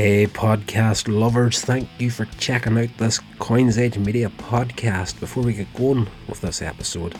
Hey, 0.00 0.28
podcast 0.28 1.08
lovers, 1.12 1.60
thank 1.60 1.88
you 1.98 2.08
for 2.08 2.24
checking 2.38 2.78
out 2.78 2.96
this 2.98 3.18
Coins 3.40 3.78
Age 3.78 3.98
Media 3.98 4.28
podcast. 4.28 5.18
Before 5.18 5.42
we 5.42 5.54
get 5.54 5.74
going 5.74 6.06
with 6.28 6.40
this 6.40 6.62
episode, 6.62 7.16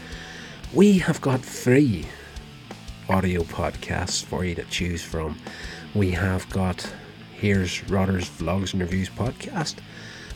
we 0.72 0.98
have 0.98 1.20
got 1.20 1.40
three 1.40 2.06
audio 3.08 3.42
podcasts 3.42 4.24
for 4.24 4.44
you 4.44 4.54
to 4.54 4.62
choose 4.66 5.02
from. 5.02 5.36
We 5.92 6.12
have 6.12 6.48
got 6.50 6.88
Here's 7.32 7.82
Rodder's 7.90 8.30
Vlogs 8.30 8.72
and 8.74 8.82
Reviews 8.82 9.08
podcast, 9.10 9.78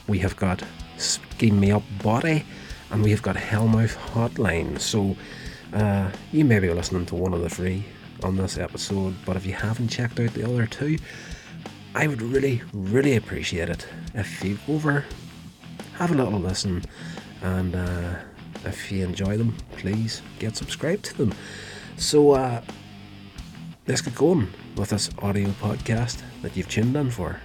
we 0.09 0.19
have 0.19 0.35
got 0.35 0.65
Scheme 0.97 1.61
Me 1.61 1.71
Up 1.71 1.85
Body, 2.03 2.45
and 2.91 3.05
we 3.05 3.13
have 3.13 3.23
got 3.23 3.37
Hellmouth 3.37 3.95
Hotline. 4.15 4.81
So, 4.81 5.17
uh, 5.73 6.11
you 6.33 6.45
may 6.45 6.59
be 6.59 6.71
listening 6.71 7.07
to 7.07 7.15
one 7.15 7.35
of 7.35 7.41
the 7.41 7.49
three 7.49 7.85
on 8.25 8.37
this 8.37 8.59
episode, 8.59 9.15
but 9.25 9.37
if 9.37 9.47
you 9.47 9.53
haven't 9.53 9.91
checked 9.91 10.19
out 10.19 10.35
the 10.35 10.45
other 10.45 10.67
two, 10.67 10.99
I 11.95 12.07
would 12.07 12.23
really, 12.23 12.63
really 12.73 13.17
appreciate 13.17 13.69
it 13.69 13.87
if 14.15 14.43
you 14.43 14.59
over, 14.67 15.05
have 15.95 16.11
a 16.11 16.15
little 16.15 16.41
listen, 16.41 16.83
and 17.43 17.75
uh, 17.75 18.15
if 18.65 18.91
you 18.91 19.05
enjoy 19.05 19.37
them, 19.37 19.57
please 19.73 20.23
get 20.39 20.57
subscribed 20.57 21.05
to 21.05 21.19
them. 21.19 21.35
So, 21.99 22.33
uh, 22.33 22.63
let's 23.87 24.01
get 24.01 24.15
going 24.15 24.49
with 24.77 24.91
this 24.91 25.11
audio 25.19 25.49
podcast 25.61 26.23
that 26.41 26.57
you've 26.57 26.69
tuned 26.69 26.97
in 26.97 27.11
for. 27.11 27.41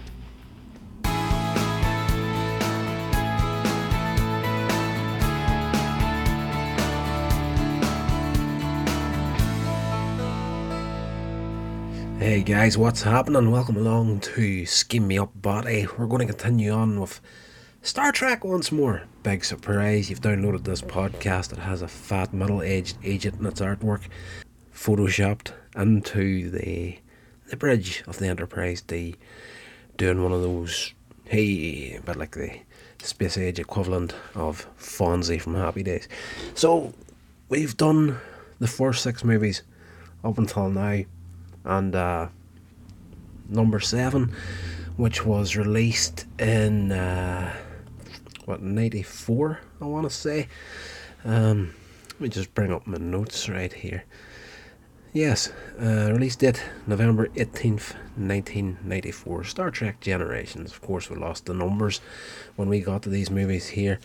Hey 12.20 12.42
guys, 12.42 12.80
what's 12.80 13.04
happening? 13.04 13.52
Welcome 13.52 13.78
along 13.78 14.22
to 14.22 14.66
Scheme 14.66 15.08
Me 15.08 15.20
Up 15.20 15.40
Body. 15.40 15.86
We're 16.00 16.08
going 16.08 16.26
to 16.26 16.34
continue 16.34 16.72
on 16.72 17.00
with 17.00 17.22
Star 17.84 18.12
Trek 18.12 18.44
once 18.44 18.72
more. 18.72 19.04
Big 19.22 19.46
surprise, 19.46 20.10
you've 20.10 20.22
downloaded 20.22 20.64
this 20.64 20.82
podcast 20.82 21.50
that 21.50 21.60
has 21.60 21.84
a 21.84 21.88
fat 21.88 22.34
middle 22.34 22.64
aged 22.64 22.98
agent 23.04 23.40
in 23.40 23.46
its 23.46 23.62
artwork, 23.62 24.08
photoshopped 24.74 25.52
into 25.76 26.50
the 26.50 26.98
the 27.52 27.56
bridge 27.56 28.04
of 28.08 28.18
the 28.18 28.28
Enterprise 28.28 28.82
D, 28.82 29.14
doing 29.96 30.24
one 30.24 30.32
of 30.32 30.42
those, 30.42 30.96
hey, 31.26 31.98
a 31.98 32.02
bit 32.02 32.16
like 32.16 32.32
the 32.32 32.60
space 32.98 33.38
age 33.38 33.60
equivalent 33.60 34.16
of 34.34 34.68
Fonzie 34.80 35.40
from 35.40 35.54
Happy 35.54 35.84
Days. 35.84 36.10
So, 36.56 36.96
we've 37.48 37.78
done 37.78 38.18
the 38.58 38.68
first 38.68 39.04
six 39.04 39.24
movies 39.24 39.62
up 40.24 40.40
until 40.40 40.72
now 40.72 41.04
and 41.68 41.94
uh, 41.96 42.30
number 43.50 43.80
seven, 43.80 44.34
which 44.96 45.26
was 45.26 45.56
released 45.56 46.26
in 46.40 46.92
uh, 46.92 47.54
what 48.46 48.62
ninety 48.62 49.04
four, 49.04 49.60
I 49.82 49.86
want 49.86 50.10
to 50.10 50.16
say. 50.16 50.48
Um, 51.24 51.74
let 52.14 52.22
me 52.22 52.30
just 52.30 52.56
bring 52.56 52.74
up 52.74 52.88
my 52.88 52.98
notes 52.98 53.48
right 53.50 53.72
here. 53.72 54.06
Yes, 55.14 55.52
uh, 55.80 56.16
date 56.18 56.64
November 56.86 57.28
18th, 57.30 57.96
1994. 58.18 59.44
Star 59.46 59.72
Trek 59.72 60.00
Generations. 60.00 60.72
Of 60.72 60.82
course, 60.82 61.10
we 61.10 61.16
lost 61.16 61.46
the 61.46 61.54
numbers 61.54 62.02
when 62.56 62.70
we 62.70 62.82
got 62.82 63.04
to 63.04 63.10
these 63.10 63.32
movies 63.32 63.70
here. 63.70 64.00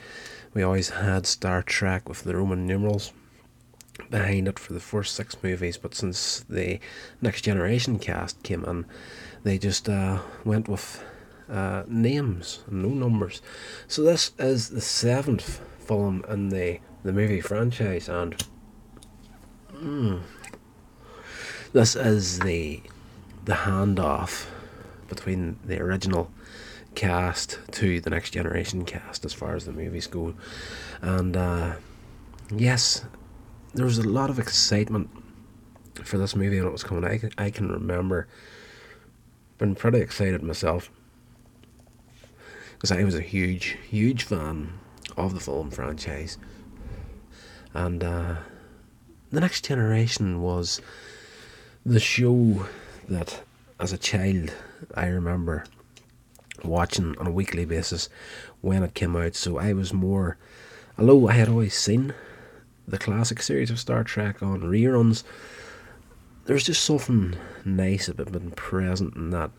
We 0.55 0.63
always 0.63 0.91
had 0.91 1.27
Star 1.27 1.63
Trek 1.63 2.09
with 2.09 2.23
the 2.23 2.37
Roman 2.37 2.67
numerals 2.67 3.13
behind 4.11 4.49
it 4.49 4.59
for 4.59 4.73
the 4.73 4.81
first 4.81 5.15
six 5.15 5.37
movies, 5.43 5.77
but 5.77 5.95
since 5.95 6.41
the 6.49 6.81
Next 7.21 7.43
Generation 7.43 7.99
cast 7.99 8.43
came 8.43 8.65
in, 8.65 8.87
they 9.43 9.59
just 9.59 9.89
uh, 9.89 10.21
went 10.45 10.69
with 10.69 11.03
uh, 11.51 11.85
names 11.87 12.61
no 12.71 12.89
numbers. 12.89 13.43
So 13.89 14.03
this 14.03 14.33
is 14.39 14.71
the 14.71 14.81
seventh 14.81 15.61
film 15.79 16.25
in 16.29 16.49
the 16.49 16.81
the 17.05 17.13
movie 17.13 17.41
franchise, 17.41 18.09
and 18.09 18.43
mm, 19.75 20.21
this 21.73 21.97
is 21.97 22.39
the 22.41 22.81
the 23.45 23.55
handoff 23.55 24.47
between 25.09 25.59
the 25.65 25.81
original 25.81 26.31
cast 26.95 27.59
to 27.73 28.01
the 28.01 28.11
Next 28.11 28.31
Generation 28.31 28.85
cast 28.85 29.25
as 29.25 29.33
far 29.33 29.57
as 29.57 29.65
the 29.65 29.73
movies 29.73 30.07
go, 30.07 30.35
and 31.01 31.37
uh, 31.37 31.75
yes, 32.55 33.05
there 33.75 33.85
was 33.85 33.99
a 33.99 34.09
lot 34.09 34.31
of 34.31 34.39
excitement 34.39 35.11
for 36.05 36.19
this 36.19 36.37
movie 36.37 36.59
when 36.59 36.69
it 36.69 36.73
was 36.73 36.85
coming. 36.85 37.05
I 37.05 37.19
can, 37.19 37.31
I 37.39 37.51
can 37.51 37.71
remember 37.71 38.29
being 39.59 39.75
pretty 39.75 40.01
excited 40.01 40.43
myself 40.43 40.91
because 42.73 42.93
I 42.93 43.05
was 43.05 43.15
a 43.15 43.21
huge, 43.21 43.77
huge 43.89 44.25
fan 44.25 44.79
of 45.17 45.35
the 45.35 45.41
film 45.41 45.71
franchise, 45.71 46.39
and 47.75 48.03
uh, 48.03 48.37
the 49.31 49.41
next 49.41 49.65
generation 49.65 50.43
was 50.43 50.81
the 51.87 52.01
show 52.01 52.67
that, 53.09 53.43
as 53.81 53.93
a 53.93 53.99
child, 53.99 54.53
I 54.95 55.07
remember 55.07 55.65
watching 56.65 57.17
on 57.19 57.27
a 57.27 57.33
weekly 57.33 57.65
basis 57.65 58.09
when 58.61 58.83
it 58.83 58.95
came 58.95 59.17
out. 59.17 59.35
So 59.35 59.59
I 59.59 59.73
was 59.73 59.93
more, 59.93 60.37
although 60.99 61.29
I 61.29 61.33
had 61.33 61.49
always 61.49 61.75
seen 61.75 62.15
the 62.93 62.99
classic 62.99 63.41
series 63.41 63.71
of 63.71 63.81
Star 63.81 64.05
Trek 64.05 64.43
on 64.43 64.61
reruns, 64.61 65.25
there's 66.45 66.65
just 66.65 66.85
something 66.85 67.35
nice 67.65 68.07
about 68.07 68.33
being 68.33 68.51
present 68.51 69.17
in 69.17 69.31
that 69.31 69.51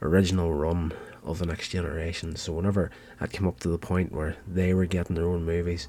original 0.00 0.54
run 0.54 0.92
of 1.24 1.40
the 1.40 1.46
next 1.46 1.70
generation. 1.70 2.36
So 2.36 2.52
whenever 2.52 2.92
I 3.20 3.26
came 3.26 3.48
up 3.48 3.58
to 3.60 3.68
the 3.68 3.76
point 3.76 4.12
where 4.12 4.36
they 4.46 4.72
were 4.72 4.86
getting 4.86 5.16
their 5.16 5.26
own 5.26 5.44
movies, 5.44 5.88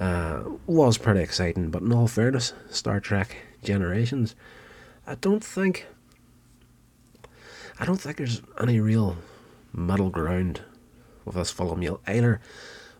uh, 0.00 0.44
was 0.66 0.96
pretty 0.96 1.20
exciting. 1.20 1.70
But 1.70 1.82
in 1.82 1.92
all 1.92 2.08
fairness, 2.08 2.54
Star 2.70 2.98
Trek 2.98 3.36
Generations, 3.62 4.34
I 5.06 5.16
don't 5.16 5.44
think, 5.44 5.86
I 7.78 7.84
don't 7.84 8.00
think 8.00 8.16
there's 8.16 8.40
any 8.58 8.80
real 8.80 9.18
middle 9.74 10.08
ground 10.08 10.62
with 11.26 11.34
this 11.34 11.50
film. 11.50 11.82
You'll 11.82 12.00
either 12.06 12.40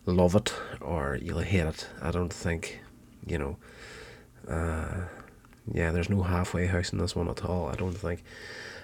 love 0.05 0.35
it 0.35 0.53
or 0.79 1.17
you'll 1.19 1.39
hate 1.39 1.65
it. 1.65 1.87
I 1.99 2.11
don't 2.11 2.31
think 2.31 2.82
you 3.25 3.37
know, 3.37 3.57
uh, 4.47 5.05
yeah, 5.71 5.91
there's 5.91 6.09
no 6.09 6.23
halfway 6.23 6.67
house 6.67 6.91
in 6.91 6.99
this 6.99 7.15
one 7.15 7.29
at 7.29 7.45
all. 7.45 7.67
I 7.67 7.75
don't 7.75 7.93
think. 7.93 8.23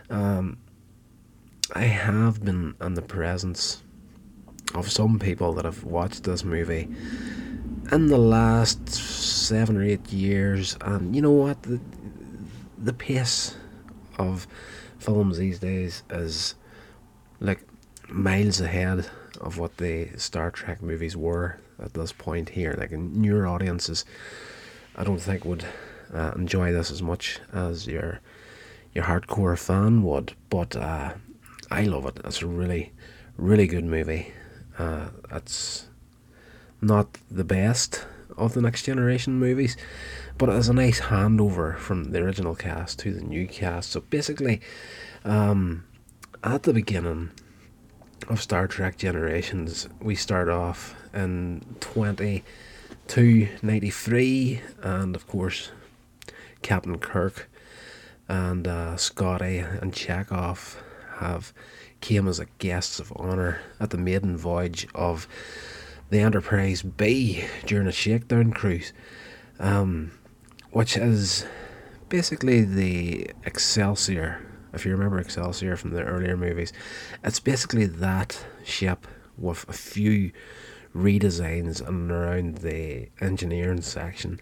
Um, 0.10 0.58
I 1.74 1.84
have 1.84 2.44
been 2.44 2.76
in 2.82 2.96
the 2.96 3.02
presence 3.02 3.84
of 4.74 4.92
some 4.92 5.20
people 5.20 5.54
that 5.54 5.66
have 5.66 5.84
watched 5.84 6.24
this 6.24 6.44
movie 6.44 6.88
in 7.92 8.08
the 8.08 8.18
last 8.18 8.88
seven 8.90 9.78
or 9.78 9.84
eight 9.84 10.12
years, 10.12 10.78
and 10.82 11.16
you 11.16 11.22
know 11.22 11.32
what? 11.32 11.62
The, 11.64 11.80
the 12.78 12.94
pace 12.94 13.56
of 14.18 14.48
films 15.00 15.38
these 15.38 15.60
days 15.60 16.04
is 16.10 16.56
like 17.40 17.66
miles 18.08 18.62
ahead 18.62 19.10
of 19.40 19.58
what 19.58 19.78
the 19.78 20.10
Star 20.18 20.52
Trek 20.52 20.82
movies 20.82 21.16
were 21.16 21.60
at 21.82 21.94
this 21.94 22.12
point 22.12 22.50
here. 22.50 22.76
Like 22.78 22.92
newer 22.92 23.48
audiences, 23.48 24.06
I 24.96 25.04
don't 25.04 25.22
think 25.22 25.46
would 25.46 25.66
uh, 26.14 26.32
enjoy 26.36 26.72
this 26.72 26.92
as 26.92 27.02
much 27.02 27.40
as 27.54 27.88
your 27.88 28.20
your 28.94 29.06
hardcore 29.06 29.58
fan 29.58 30.04
would. 30.04 30.34
But 30.50 30.76
uh, 30.76 31.14
I 31.72 31.84
love 31.84 32.06
it. 32.06 32.20
It's 32.26 32.42
a 32.42 32.48
really, 32.48 32.92
really 33.38 33.68
good 33.68 33.86
movie. 33.86 34.34
Uh, 34.78 35.10
it's 35.32 35.88
not 36.82 37.18
the 37.30 37.44
best 37.44 38.06
of 38.38 38.54
the 38.54 38.62
next 38.62 38.84
generation 38.84 39.38
movies, 39.38 39.76
but 40.38 40.50
it's 40.50 40.70
a 40.70 40.74
nice 40.74 41.02
handover 41.02 41.78
from 41.78 42.06
the 42.06 42.24
original 42.24 42.56
cast 42.56 43.00
to 43.00 43.14
the 43.14 43.22
new 43.22 43.48
cast. 43.48 43.92
So 43.92 44.02
basically, 44.02 44.62
um, 45.26 45.84
at 46.44 46.64
the 46.64 46.74
beginning 46.74 47.32
of 48.30 48.42
Star 48.42 48.68
Trek 48.68 48.96
Generations, 48.96 49.90
we 50.00 50.14
start 50.14 50.48
off 50.50 50.96
in 51.16 51.66
2293, 51.80 54.62
and 54.84 55.16
of 55.16 55.26
course, 55.28 55.72
Captain 56.62 57.00
Kirk 57.00 57.50
and 58.28 58.68
uh, 58.68 58.98
Scotty 58.98 59.58
and 59.58 59.94
Chekov 59.94 60.76
have 61.18 61.52
came 62.02 62.28
as 62.28 62.40
a 62.40 62.46
guests 62.60 63.00
of 63.00 63.12
honor 63.16 63.62
at 63.80 63.90
the 63.90 63.98
maiden 63.98 64.38
voyage 64.38 64.88
of 64.94 65.28
the 66.12 66.20
Enterprise 66.20 66.84
B 66.84 67.46
during 67.66 67.88
a 67.88 67.92
shakedown 67.92 68.54
cruise, 68.54 68.94
um, 69.60 70.12
which 70.72 70.96
is 70.96 71.48
basically 72.10 72.62
the 72.62 73.32
Excelsior 73.44 74.40
if 74.74 74.86
you 74.86 74.92
remember 74.92 75.20
Excelsior 75.20 75.76
from 75.76 75.92
the 75.92 76.04
earlier 76.04 76.38
movies, 76.38 76.74
it's 77.24 77.40
basically 77.40 77.86
that 77.86 78.46
ship 78.64 79.08
with 79.38 79.68
a 79.70 79.74
few 79.74 80.32
redesigns 80.96 81.86
and 81.86 82.12
around 82.12 82.60
the 82.60 83.10
engineering 83.22 83.82
section. 83.82 84.40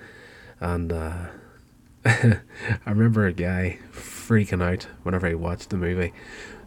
And 0.60 0.92
uh, 0.92 1.28
I 2.06 2.40
remember 2.86 3.26
a 3.26 3.34
guy 3.34 3.80
freaking 3.92 4.64
out 4.64 4.88
whenever 5.04 5.28
he 5.28 5.36
watched 5.36 5.70
the 5.70 5.78
movie 5.78 6.14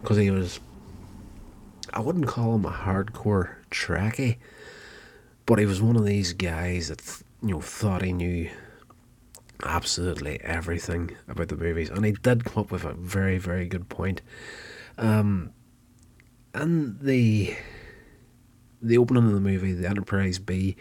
because 0.01 0.17
he 0.17 0.31
was 0.31 0.61
I 1.93 2.01
wouldn't 2.01 2.29
call 2.29 2.55
him 2.55 2.65
a 2.65 2.71
hardcore 2.71 3.57
Trekkie, 3.71 4.37
but 5.45 5.59
he 5.59 5.67
was 5.67 5.83
one 5.83 5.97
of 5.97 6.05
these 6.05 6.33
guys 6.33 6.89
that 6.89 7.23
you 7.43 7.55
know 7.55 7.61
thought 7.61 8.03
he 8.03 8.13
knew 8.13 8.49
absolutely 9.65 10.41
everything 10.43 11.17
about 11.29 11.49
the 11.49 11.57
movies, 11.57 11.91
and 11.91 12.05
he 12.05 12.13
did 12.13 12.45
come 12.45 12.63
up 12.63 12.71
with 12.71 12.85
a 12.85 12.95
very 12.95 13.39
very 13.39 13.67
good 13.67 13.89
point. 13.89 14.23
Um, 14.99 15.53
and 16.55 16.99
the 17.01 17.57
the 18.83 18.99
opening 18.99 19.27
of 19.27 19.33
the 19.33 19.41
movie, 19.41 19.73
the 19.73 19.89
Enterprise 19.89 20.39
B 20.39 20.77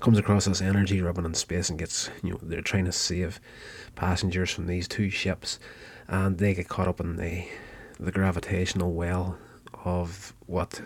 comes 0.00 0.18
across 0.18 0.44
this 0.44 0.60
energy 0.60 1.02
ribbon 1.02 1.24
in 1.24 1.34
space 1.34 1.68
and 1.68 1.78
gets 1.78 2.10
you 2.22 2.30
know 2.30 2.38
they're 2.42 2.62
trying 2.62 2.84
to 2.84 2.92
save 2.92 3.40
passengers 3.94 4.50
from 4.50 4.66
these 4.66 4.88
two 4.88 5.10
ships, 5.10 5.58
and 6.06 6.38
they 6.38 6.54
get 6.54 6.68
caught 6.68 6.88
up 6.88 7.00
in 7.00 7.16
the 7.16 7.46
the 7.98 8.12
gravitational 8.12 8.92
well 8.92 9.38
of 9.84 10.34
what 10.46 10.80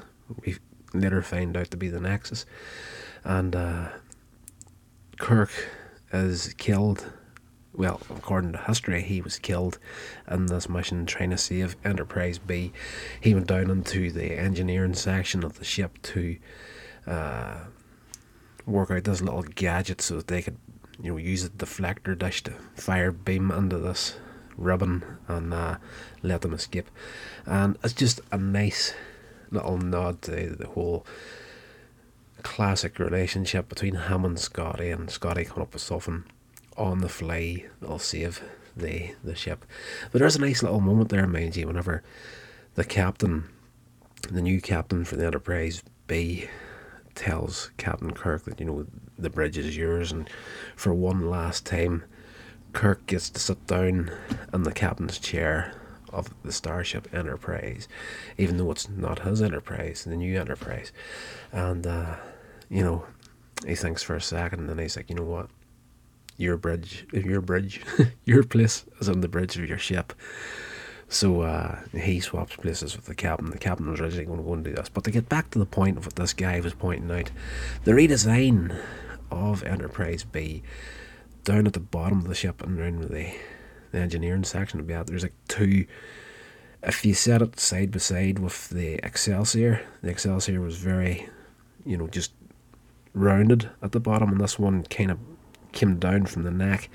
we 0.44 0.56
later 0.94 1.22
find 1.22 1.56
out 1.56 1.70
to 1.70 1.76
be 1.76 1.88
the 1.88 2.00
Nexus, 2.00 2.46
and 3.24 3.54
uh, 3.54 3.88
Kirk 5.18 5.50
is 6.12 6.54
killed. 6.58 7.10
Well, 7.74 8.00
according 8.10 8.52
to 8.52 8.58
history, 8.58 9.02
he 9.02 9.22
was 9.22 9.38
killed 9.38 9.78
in 10.30 10.46
this 10.46 10.68
mission 10.68 11.06
trying 11.06 11.30
to 11.30 11.38
save 11.38 11.76
Enterprise 11.84 12.38
B. 12.38 12.72
He 13.20 13.34
went 13.34 13.46
down 13.46 13.70
into 13.70 14.10
the 14.12 14.38
engineering 14.38 14.94
section 14.94 15.42
of 15.42 15.58
the 15.58 15.64
ship 15.64 16.00
to 16.02 16.36
uh, 17.06 17.60
work 18.66 18.90
out 18.90 19.04
this 19.04 19.22
little 19.22 19.42
gadget 19.42 20.02
so 20.02 20.16
that 20.16 20.26
they 20.26 20.42
could, 20.42 20.58
you 21.02 21.12
know, 21.12 21.16
use 21.16 21.44
a 21.44 21.48
deflector 21.48 22.18
dish 22.18 22.42
to 22.44 22.52
fire 22.74 23.10
beam 23.10 23.50
into 23.50 23.78
this 23.78 24.16
ribbon 24.56 25.02
and 25.28 25.54
uh, 25.54 25.78
let 26.22 26.42
them 26.42 26.52
escape. 26.52 26.90
And 27.46 27.78
it's 27.82 27.94
just 27.94 28.20
a 28.30 28.36
nice 28.36 28.94
little 29.50 29.78
nod 29.78 30.22
to 30.22 30.56
the 30.56 30.66
whole 30.68 31.06
classic 32.42 32.98
relationship 32.98 33.68
between 33.68 33.94
him 33.94 34.24
and 34.24 34.38
Scotty, 34.38 34.90
and 34.90 35.10
Scotty 35.10 35.44
coming 35.44 35.62
up 35.62 35.72
with 35.72 35.82
something 35.82 36.24
on 36.76 37.00
the 37.00 37.08
fly 37.08 37.66
that'll 37.80 37.98
save 37.98 38.42
the 38.76 39.14
the 39.22 39.34
ship. 39.34 39.64
But 40.10 40.20
there's 40.20 40.36
a 40.36 40.40
nice 40.40 40.62
little 40.62 40.80
moment 40.80 41.10
there, 41.10 41.26
mind 41.26 41.56
you, 41.56 41.66
whenever 41.66 42.02
the 42.74 42.84
captain, 42.84 43.44
the 44.30 44.42
new 44.42 44.60
captain 44.60 45.04
for 45.04 45.16
the 45.16 45.26
Enterprise 45.26 45.82
B, 46.06 46.48
tells 47.14 47.70
Captain 47.76 48.12
Kirk 48.12 48.44
that 48.44 48.60
you 48.60 48.66
know 48.66 48.86
the 49.18 49.30
bridge 49.30 49.58
is 49.58 49.76
yours, 49.76 50.12
and 50.12 50.28
for 50.76 50.94
one 50.94 51.28
last 51.28 51.66
time, 51.66 52.04
Kirk 52.72 53.06
gets 53.06 53.30
to 53.30 53.40
sit 53.40 53.66
down 53.66 54.10
in 54.52 54.62
the 54.62 54.72
captain's 54.72 55.18
chair 55.18 55.74
of 56.10 56.32
the 56.42 56.52
Starship 56.52 57.12
Enterprise, 57.14 57.88
even 58.36 58.56
though 58.56 58.70
it's 58.70 58.88
not 58.88 59.20
his 59.20 59.42
Enterprise, 59.42 60.04
the 60.04 60.16
new 60.16 60.38
Enterprise, 60.38 60.92
and 61.52 61.86
uh, 61.86 62.16
you 62.72 62.82
know 62.82 63.04
he 63.66 63.74
thinks 63.74 64.02
for 64.02 64.16
a 64.16 64.20
second, 64.20 64.60
and 64.60 64.68
then 64.68 64.78
he's 64.78 64.96
like, 64.96 65.08
you 65.08 65.14
know 65.14 65.22
what, 65.22 65.48
your 66.36 66.56
bridge, 66.56 67.06
your 67.12 67.40
bridge, 67.40 67.80
your 68.24 68.42
place 68.42 68.84
is 69.00 69.08
on 69.08 69.20
the 69.20 69.28
bridge 69.28 69.56
of 69.56 69.68
your 69.68 69.78
ship. 69.78 70.12
So 71.08 71.42
uh, 71.42 71.78
he 71.92 72.20
swaps 72.20 72.56
places 72.56 72.96
with 72.96 73.04
the 73.04 73.14
captain. 73.14 73.50
The 73.50 73.58
captain 73.58 73.90
was 73.90 74.00
originally 74.00 74.24
going 74.24 74.38
to 74.38 74.44
go 74.44 74.54
and 74.54 74.64
do 74.64 74.72
this. 74.72 74.88
But 74.88 75.04
to 75.04 75.10
get 75.10 75.28
back 75.28 75.50
to 75.50 75.58
the 75.58 75.66
point 75.66 75.98
of 75.98 76.06
what 76.06 76.16
this 76.16 76.32
guy 76.32 76.58
was 76.60 76.72
pointing 76.72 77.10
out, 77.10 77.30
the 77.84 77.92
redesign 77.92 78.82
of 79.30 79.62
Enterprise 79.62 80.24
B 80.24 80.62
down 81.44 81.66
at 81.66 81.74
the 81.74 81.80
bottom 81.80 82.20
of 82.20 82.28
the 82.28 82.34
ship 82.34 82.62
and 82.62 82.80
around 82.80 83.02
the, 83.02 83.34
the 83.90 83.98
engineering 83.98 84.44
section 84.44 84.80
of 84.80 84.86
that, 84.86 85.06
there's 85.06 85.22
like 85.22 85.34
two. 85.48 85.84
If 86.82 87.04
you 87.04 87.12
set 87.12 87.42
it 87.42 87.60
side 87.60 87.92
by 87.92 87.98
side 87.98 88.38
with 88.38 88.70
the 88.70 88.94
Excelsior, 89.04 89.86
the 90.02 90.10
Excelsior 90.10 90.62
was 90.62 90.78
very, 90.78 91.28
you 91.84 91.98
know, 91.98 92.08
just 92.08 92.32
rounded 93.14 93.70
at 93.82 93.92
the 93.92 94.00
bottom, 94.00 94.30
and 94.30 94.40
this 94.40 94.58
one 94.58 94.84
kind 94.84 95.10
of 95.10 95.18
came 95.72 95.98
down 95.98 96.26
from 96.26 96.42
the 96.42 96.50
neck 96.50 96.88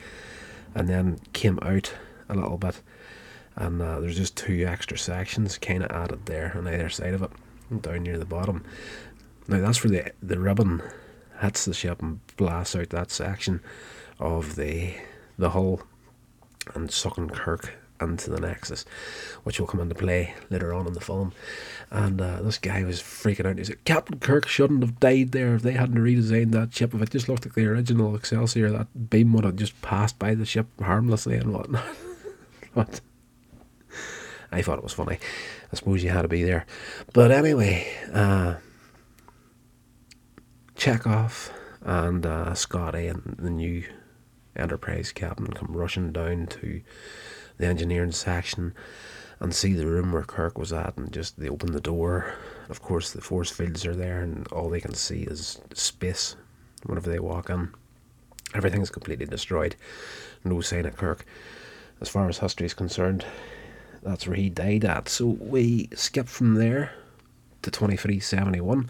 and 0.76 0.88
then 0.88 1.20
came 1.34 1.60
out 1.62 1.94
a 2.30 2.36
little 2.36 2.58
bit. 2.58 2.82
And 3.56 3.82
uh, 3.82 4.00
there's 4.00 4.18
just 4.18 4.38
two 4.38 4.66
extra 4.68 4.98
sections 4.98 5.58
kind 5.58 5.84
of 5.84 5.92
added 5.92 6.26
there 6.26 6.54
on 6.56 6.68
either 6.68 6.90
side 6.90 7.14
of 7.14 7.24
it, 7.24 7.32
down 7.82 8.04
near 8.04 8.20
the 8.20 8.26
bottom. 8.26 8.64
Now 9.48 9.60
that's 9.60 9.84
where 9.84 9.92
the 9.92 10.12
the 10.22 10.40
ribbon 10.40 10.84
hits 11.42 11.66
the 11.66 11.74
ship 11.74 12.02
and 12.02 12.20
blasts 12.36 12.76
out 12.76 12.90
that 12.90 13.12
section 13.12 13.62
of 14.20 14.56
the 14.56 14.94
the 15.38 15.52
hull 15.52 15.82
and 16.76 16.92
sucking 16.92 17.30
Kirk 17.30 17.74
into 18.02 18.30
the 18.30 18.40
Nexus, 18.40 18.86
which 19.44 19.60
will 19.60 19.68
come 19.68 19.80
into 19.80 19.96
play 19.96 20.34
later 20.50 20.74
on 20.74 20.88
in 20.88 20.94
the 20.94 21.02
film. 21.02 21.34
And 21.90 22.22
uh, 22.22 22.42
this 22.42 22.58
guy 22.58 22.84
was 22.84 23.02
freaking 23.02 23.46
out. 23.46 23.58
He 23.58 23.64
said, 23.64 23.84
Captain 23.86 24.20
Kirk 24.20 24.48
shouldn't 24.48 24.84
have 24.84 25.00
died 25.00 25.32
there 25.32 25.56
if 25.56 25.62
they 25.62 25.74
hadn't 25.74 25.98
redesigned 25.98 26.52
that 26.52 26.74
ship. 26.74 26.94
If 26.94 27.02
it 27.02 27.12
just 27.12 27.30
looked 27.30 27.46
like 27.46 27.56
the 27.56 27.66
original 27.66 28.16
Excelsior, 28.16 28.70
that 28.72 29.10
beam 29.10 29.34
would 29.34 29.46
have 29.46 29.56
just 29.56 29.82
passed 29.82 30.20
by 30.20 30.36
the 30.36 30.46
ship 30.46 30.68
harmlessly 30.80 31.36
and 31.36 31.54
whatnot. 31.54 31.86
what? 32.74 33.02
I 34.52 34.62
thought 34.62 34.78
it 34.78 34.84
was 34.84 34.94
funny. 34.94 35.20
I 35.72 35.76
suppose 35.76 36.04
you 36.04 36.10
had 36.10 36.22
to 36.22 36.28
be 36.28 36.44
there. 36.44 36.66
But 37.14 37.32
anyway, 37.32 37.88
uh, 38.14 38.56
Chekov 40.76 41.52
and 41.82 42.26
uh, 42.26 42.54
Scotty 42.54 43.08
and 43.08 43.36
the 43.40 43.50
new 43.50 43.84
Enterprise 44.56 45.12
captain 45.12 45.48
come 45.48 45.76
rushing 45.76 46.12
down 46.12 46.48
to 46.48 46.82
the 47.58 47.68
engineering 47.68 48.12
section 48.12 48.74
and 49.40 49.54
see 49.54 49.74
the 49.74 49.86
room 49.86 50.12
where 50.12 50.24
Kirk 50.24 50.58
was 50.58 50.74
at, 50.74 50.98
and 50.98 51.12
just 51.12 51.40
they 51.40 51.50
open 51.50 51.72
the 51.72 51.80
door. 51.80 52.34
Of 52.70 52.82
course, 52.82 53.12
the 53.12 53.22
force 53.22 53.52
fields 53.52 53.86
are 53.86 53.96
there, 53.96 54.22
and 54.22 54.48
all 54.48 54.70
they 54.70 54.82
can 54.82 54.96
see 54.96 55.24
is 55.24 55.60
space 55.74 56.36
whenever 56.84 57.10
they 57.10 57.20
walk 57.20 57.50
in. 57.50 57.74
Everything's 58.56 58.90
completely 58.90 59.26
destroyed. 59.26 59.76
No 60.44 60.62
sign 60.62 60.86
of 60.86 60.98
Kirk. 60.98 61.26
As 62.02 62.10
far 62.10 62.28
as 62.30 62.40
history 62.40 62.66
is 62.66 62.74
concerned, 62.74 63.26
that's 64.02 64.28
where 64.28 64.38
he 64.38 64.50
died 64.50 64.86
at. 64.86 65.10
So 65.10 65.26
we 65.28 65.90
skip 65.94 66.28
from 66.28 66.56
there 66.56 66.94
to 67.62 67.72
2371. 67.72 68.90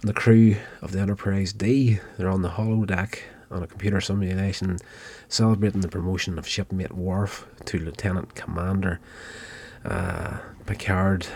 And 0.00 0.08
the 0.08 0.12
crew 0.14 0.56
of 0.80 0.92
the 0.92 1.00
Enterprise 1.00 1.52
D, 1.52 2.00
they're 2.16 2.28
on 2.28 2.42
the 2.42 2.50
holodeck 2.50 3.20
on 3.50 3.62
a 3.62 3.66
computer 3.66 4.00
simulation 4.00 4.78
celebrating 5.28 5.80
the 5.80 5.88
promotion 5.88 6.38
of 6.38 6.46
shipmate 6.46 6.92
Worf 6.92 7.46
to 7.66 7.78
Lieutenant 7.78 8.34
Commander. 8.34 9.00
Uh, 9.84 10.38
Picard 10.66 11.26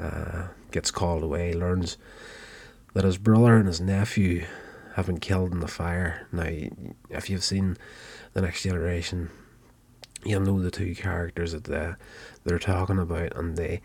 uh, 0.00 0.48
gets 0.70 0.90
called 0.90 1.22
away, 1.22 1.52
learns 1.52 1.96
that 2.94 3.04
his 3.04 3.18
brother 3.18 3.56
and 3.56 3.66
his 3.66 3.80
nephew 3.80 4.44
have 4.94 5.06
been 5.06 5.20
killed 5.20 5.52
in 5.52 5.60
the 5.60 5.68
fire. 5.68 6.26
Now, 6.30 6.48
if 7.10 7.28
you've 7.28 7.44
seen 7.44 7.76
The 8.32 8.42
Next 8.42 8.62
Generation, 8.62 9.30
you'll 10.24 10.42
know 10.42 10.60
the 10.60 10.70
two 10.70 10.94
characters 10.94 11.52
that 11.52 11.64
they're, 11.64 11.98
they're 12.44 12.58
talking 12.58 12.98
about, 12.98 13.36
and 13.36 13.56
they 13.56 13.80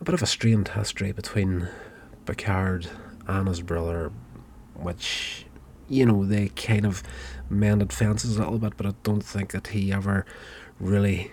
a 0.00 0.04
bit 0.04 0.14
of 0.14 0.22
a 0.22 0.26
strained 0.26 0.68
history 0.68 1.12
between 1.12 1.68
Picard 2.26 2.88
and 3.26 3.48
his 3.48 3.60
brother, 3.60 4.10
which 4.74 5.44
you 5.90 6.06
know 6.06 6.24
they 6.24 6.48
kind 6.48 6.86
of 6.86 7.02
mended 7.50 7.92
fences 7.92 8.36
a 8.36 8.40
little 8.40 8.58
bit, 8.58 8.76
but 8.76 8.86
I 8.86 8.94
don't 9.02 9.24
think 9.24 9.50
that 9.50 9.68
he 9.68 9.92
ever 9.92 10.24
really 10.78 11.32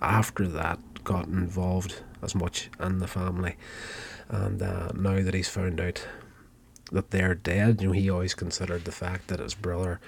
after 0.00 0.48
that 0.48 0.78
got 1.04 1.26
involved 1.26 2.02
as 2.22 2.34
much 2.34 2.70
in 2.80 2.98
the 2.98 3.06
family. 3.06 3.56
And 4.28 4.60
uh, 4.62 4.88
now 4.94 5.20
that 5.22 5.34
he's 5.34 5.48
found 5.48 5.80
out 5.80 6.08
that 6.90 7.10
they're 7.10 7.34
dead, 7.34 7.82
you 7.82 7.88
know, 7.88 7.92
he 7.92 8.10
always 8.10 8.34
considered 8.34 8.84
the 8.84 8.92
fact 8.92 9.28
that 9.28 9.40
his 9.40 9.54
brother 9.54 10.00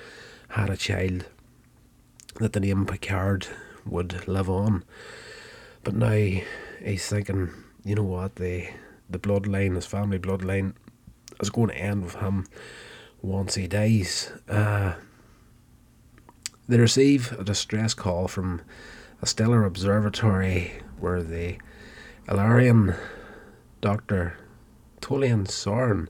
had 0.50 0.70
a 0.70 0.76
child 0.76 1.26
that 2.40 2.54
the 2.54 2.60
name 2.60 2.86
Picard 2.86 3.46
would 3.84 4.26
live 4.26 4.48
on. 4.48 4.84
But 5.84 5.94
now 5.94 6.40
he's 6.82 7.06
thinking, 7.08 7.50
you 7.84 7.94
know 7.94 8.02
what, 8.02 8.36
the 8.36 8.68
the 9.08 9.18
bloodline, 9.18 9.76
his 9.76 9.86
family 9.86 10.18
bloodline, 10.18 10.74
is 11.40 11.50
going 11.50 11.68
to 11.68 11.76
end 11.76 12.02
with 12.02 12.16
him 12.16 12.46
once 13.26 13.56
he 13.56 13.66
dies. 13.66 14.32
Uh, 14.48 14.94
they 16.68 16.78
receive 16.78 17.32
a 17.32 17.44
distress 17.44 17.94
call 17.94 18.28
from 18.28 18.62
a 19.20 19.26
stellar 19.26 19.64
observatory 19.64 20.82
where 20.98 21.22
the 21.22 21.56
El-Aurian 22.28 22.94
Dr. 23.80 24.38
Tolian 25.00 25.46
Soran 25.46 26.08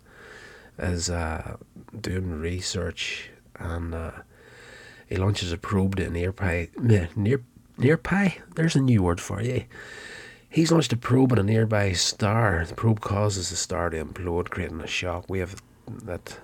is 0.79 1.11
uh, 1.11 1.57
doing 1.99 2.39
research 2.39 3.31
and 3.59 3.95
uh, 3.95 4.11
he 5.09 5.17
launches 5.17 5.53
a 5.53 5.59
probe 5.59 5.97
to 5.97 6.11
nearby 6.11 6.69
near 6.77 7.09
nearby. 7.79 8.37
There's 8.55 8.77
a 8.77 8.81
new 8.81 9.03
word 9.03 9.21
for 9.21 9.41
you. 9.41 9.65
He's 10.49 10.73
launched 10.73 10.93
a 10.93 10.97
probe 10.97 11.33
at 11.33 11.39
a 11.39 11.43
nearby 11.43 11.93
star. 11.93 12.65
The 12.67 12.75
probe 12.75 13.01
causes 13.01 13.51
the 13.51 13.57
star 13.57 13.91
to 13.91 14.05
implode, 14.05 14.49
creating 14.51 14.81
a 14.81 14.87
shock 14.87 15.29
wave 15.29 15.61
that 15.87 16.39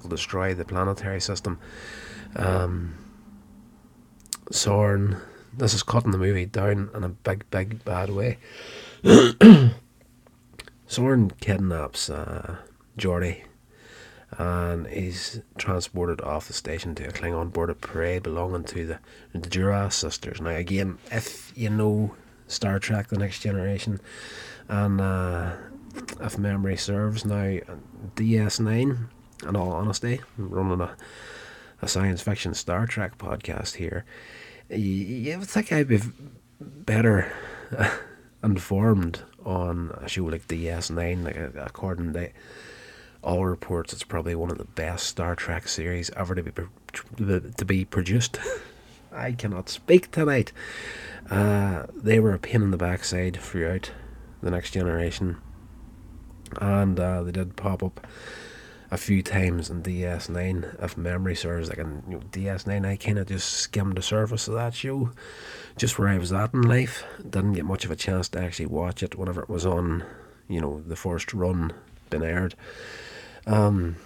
will 0.00 0.08
destroy 0.08 0.54
the 0.54 0.64
planetary 0.64 1.20
system. 1.20 1.58
Um, 2.36 2.94
Soran, 4.50 5.20
this 5.56 5.74
is 5.74 5.82
cutting 5.82 6.10
the 6.10 6.18
movie 6.18 6.46
down 6.46 6.90
in 6.94 7.04
a 7.04 7.08
big, 7.08 7.48
big, 7.50 7.84
bad 7.84 8.10
way. 8.10 8.38
Soran 10.88 11.38
kidnaps 11.40 12.10
uh, 12.10 12.56
and 14.38 14.86
he's 14.88 15.40
transported 15.58 16.20
off 16.20 16.48
the 16.48 16.52
station 16.52 16.94
to 16.96 17.08
a 17.08 17.12
Klingon 17.12 17.52
bird 17.52 17.70
of 17.70 17.80
prey 17.80 18.18
belonging 18.18 18.64
to 18.64 18.86
the, 18.86 18.98
the 19.32 19.48
Duras 19.48 19.94
sisters. 19.94 20.40
Now, 20.40 20.50
again, 20.50 20.98
if 21.10 21.52
you 21.56 21.70
know 21.70 22.14
Star 22.48 22.78
Trek 22.78 23.08
The 23.08 23.18
Next 23.18 23.40
Generation, 23.40 24.00
and 24.68 25.00
uh, 25.00 25.52
if 26.20 26.38
memory 26.38 26.76
serves, 26.76 27.24
now 27.24 27.58
DS9, 28.16 29.08
in 29.44 29.56
all 29.56 29.72
honesty, 29.72 30.20
I'm 30.38 30.48
running 30.50 30.80
a, 30.80 30.96
a 31.82 31.88
science 31.88 32.22
fiction 32.22 32.54
Star 32.54 32.86
Trek 32.86 33.18
podcast 33.18 33.76
here. 33.76 34.04
You, 34.70 35.38
would 35.38 35.48
think 35.48 35.72
I'd 35.72 35.88
be 35.88 36.00
better 36.60 37.32
informed 38.42 39.22
on 39.44 39.90
a 40.00 40.08
show 40.08 40.24
like 40.24 40.48
DS9, 40.48 41.24
like 41.24 41.36
according 41.56 42.14
to 42.14 42.30
all 43.22 43.46
reports, 43.46 43.92
it's 43.92 44.04
probably 44.04 44.34
one 44.34 44.50
of 44.50 44.58
the 44.58 44.64
best 44.64 45.06
Star 45.06 45.34
Trek 45.34 45.66
series 45.66 46.10
ever 46.10 46.34
to 46.34 46.42
be 46.42 46.52
to 47.56 47.64
be 47.64 47.84
produced. 47.84 48.38
I 49.12 49.32
cannot 49.32 49.68
speak 49.68 50.10
tonight. 50.10 50.52
Uh, 51.30 51.86
they 51.94 52.20
were 52.20 52.34
a 52.34 52.38
pain 52.38 52.62
in 52.62 52.70
the 52.70 52.76
backside 52.76 53.36
throughout 53.36 53.92
the 54.42 54.50
next 54.50 54.72
generation, 54.72 55.38
and 56.60 57.00
uh, 57.00 57.22
they 57.22 57.32
did 57.32 57.56
pop 57.56 57.82
up 57.82 58.06
a 58.94 58.96
few 58.96 59.24
times 59.24 59.70
in 59.70 59.82
DS9, 59.82 60.80
if 60.80 60.96
memory 60.96 61.34
serves. 61.34 61.68
Like 61.68 61.78
in 61.78 62.04
you 62.08 62.14
know, 62.14 62.22
DS9, 62.30 62.86
I 62.86 62.94
kind 62.94 63.18
of 63.18 63.26
just 63.26 63.50
skimmed 63.50 63.96
the 63.96 64.02
surface 64.02 64.46
of 64.46 64.54
that 64.54 64.72
show, 64.72 65.10
just 65.76 65.98
where 65.98 66.06
I 66.06 66.16
was 66.16 66.32
at 66.32 66.54
in 66.54 66.62
life. 66.62 67.02
Didn't 67.18 67.54
get 67.54 67.64
much 67.64 67.84
of 67.84 67.90
a 67.90 67.96
chance 67.96 68.28
to 68.30 68.40
actually 68.40 68.66
watch 68.66 69.02
it 69.02 69.18
whenever 69.18 69.42
it 69.42 69.48
was 69.48 69.66
on, 69.66 70.04
you 70.46 70.60
know, 70.60 70.80
the 70.80 70.94
first 70.94 71.34
run 71.34 71.72
been 72.08 72.22
aired. 72.22 72.54
Um, 73.48 73.96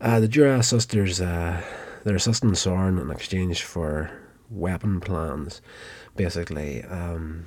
uh, 0.00 0.20
the 0.20 0.28
Duras 0.28 0.68
sisters, 0.68 1.20
uh, 1.20 1.60
they're 2.04 2.14
assisting 2.14 2.52
Soran 2.52 3.00
in 3.00 3.10
exchange 3.10 3.64
for 3.64 4.12
weapon 4.48 5.00
plans. 5.00 5.60
Basically, 6.14 6.84
um, 6.84 7.46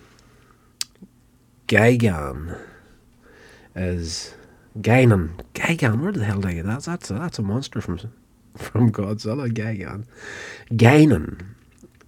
Guigan 1.67 2.59
is 3.75 4.33
Guinan. 4.77 5.41
Guigan, 5.53 6.01
where 6.01 6.11
the 6.11 6.25
hell 6.25 6.41
did 6.41 6.49
I 6.49 6.53
get 6.53 6.65
that? 6.65 6.83
That's 6.83 7.09
a, 7.09 7.13
that's 7.13 7.39
a 7.39 7.41
monster 7.41 7.81
from 7.81 7.99
from 8.55 8.91
Godzilla. 8.91 9.49
Guigan. 9.51 10.05
Guinan. 10.71 11.45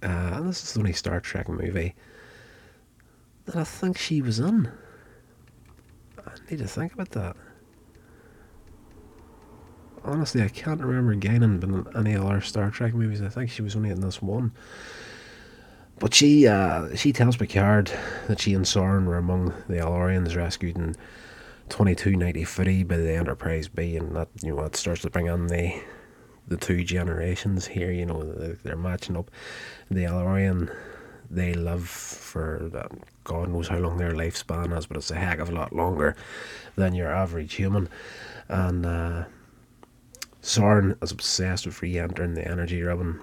Uh, 0.02 0.40
this 0.42 0.62
is 0.62 0.72
the 0.72 0.80
only 0.80 0.92
Star 0.92 1.20
Trek 1.20 1.48
movie 1.48 1.94
that 3.44 3.56
I 3.56 3.64
think 3.64 3.98
she 3.98 4.22
was 4.22 4.38
in. 4.38 4.70
I 6.18 6.32
need 6.50 6.58
to 6.58 6.68
think 6.68 6.92
about 6.92 7.10
that. 7.10 7.36
Honestly, 10.04 10.42
I 10.42 10.48
can't 10.48 10.80
remember 10.80 11.14
Guinan 11.14 11.60
being 11.60 11.74
in 11.74 11.96
any 11.96 12.16
other 12.16 12.40
Star 12.40 12.70
Trek 12.70 12.94
movies. 12.94 13.22
I 13.22 13.28
think 13.28 13.50
she 13.50 13.62
was 13.62 13.76
only 13.76 13.90
in 13.90 14.00
this 14.00 14.20
one. 14.20 14.52
But 15.98 16.14
she 16.14 16.48
uh, 16.48 16.96
she 16.96 17.12
tells 17.12 17.36
Picard 17.36 17.92
that 18.26 18.40
she 18.40 18.54
and 18.54 18.64
Soran 18.64 19.06
were 19.06 19.18
among 19.18 19.54
the 19.68 19.78
El-Aurians 19.78 20.34
rescued 20.34 20.96
in 21.62 21.68
2293 21.68 22.84
by 22.84 22.96
the 22.96 23.12
Enterprise 23.12 23.68
B, 23.68 23.96
and 23.96 24.14
that 24.16 24.28
you 24.42 24.54
know 24.54 24.62
that 24.62 24.76
starts 24.76 25.02
to 25.02 25.10
bring 25.10 25.26
in 25.26 25.46
the 25.46 25.80
the 26.48 26.56
two 26.56 26.84
generations 26.84 27.66
here. 27.66 27.90
You 27.90 28.06
know 28.06 28.22
they're 28.62 28.76
matching 28.76 29.16
up. 29.16 29.30
The 29.90 30.04
El-Aurian 30.04 30.70
they 31.32 31.54
live 31.54 31.88
for 31.88 32.70
God 33.24 33.48
knows 33.48 33.68
how 33.68 33.78
long 33.78 33.96
their 33.96 34.12
lifespan 34.12 34.76
is, 34.76 34.86
but 34.86 34.98
it's 34.98 35.10
a 35.10 35.14
heck 35.14 35.38
of 35.38 35.48
a 35.48 35.54
lot 35.54 35.72
longer 35.72 36.14
than 36.76 36.94
your 36.94 37.10
average 37.10 37.54
human. 37.54 37.88
And 38.48 38.84
uh, 38.84 39.24
is 40.42 41.12
obsessed 41.12 41.64
with 41.64 41.80
re 41.80 41.98
entering 41.98 42.34
the 42.34 42.46
energy 42.46 42.82
ribbon 42.82 43.20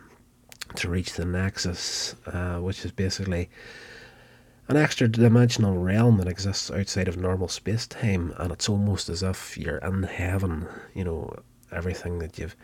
to 0.75 0.89
reach 0.89 1.13
the 1.13 1.25
Nexus, 1.25 2.15
uh, 2.25 2.57
which 2.57 2.83
is 2.83 2.91
basically 2.91 3.49
an 4.69 4.77
extra 4.77 5.07
dimensional 5.07 5.77
realm 5.77 6.17
that 6.17 6.27
exists 6.27 6.69
outside 6.69 7.07
of 7.07 7.17
normal 7.17 7.47
space 7.47 7.87
time, 7.87 8.33
and 8.37 8.51
it's 8.51 8.69
almost 8.69 9.09
as 9.09 9.23
if 9.23 9.57
you're 9.57 9.79
in 9.79 10.03
heaven. 10.03 10.67
You 10.93 11.03
know, 11.03 11.35
everything 11.71 12.19
that 12.19 12.37
you've 12.37 12.55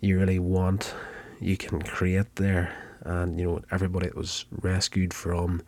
you 0.00 0.18
really 0.18 0.38
want, 0.38 0.94
you 1.38 1.56
can 1.56 1.80
create 1.82 2.34
there 2.36 2.74
and 3.04 3.38
you 3.38 3.46
know 3.46 3.60
everybody 3.70 4.06
that 4.06 4.16
was 4.16 4.46
rescued 4.50 5.12
from 5.12 5.62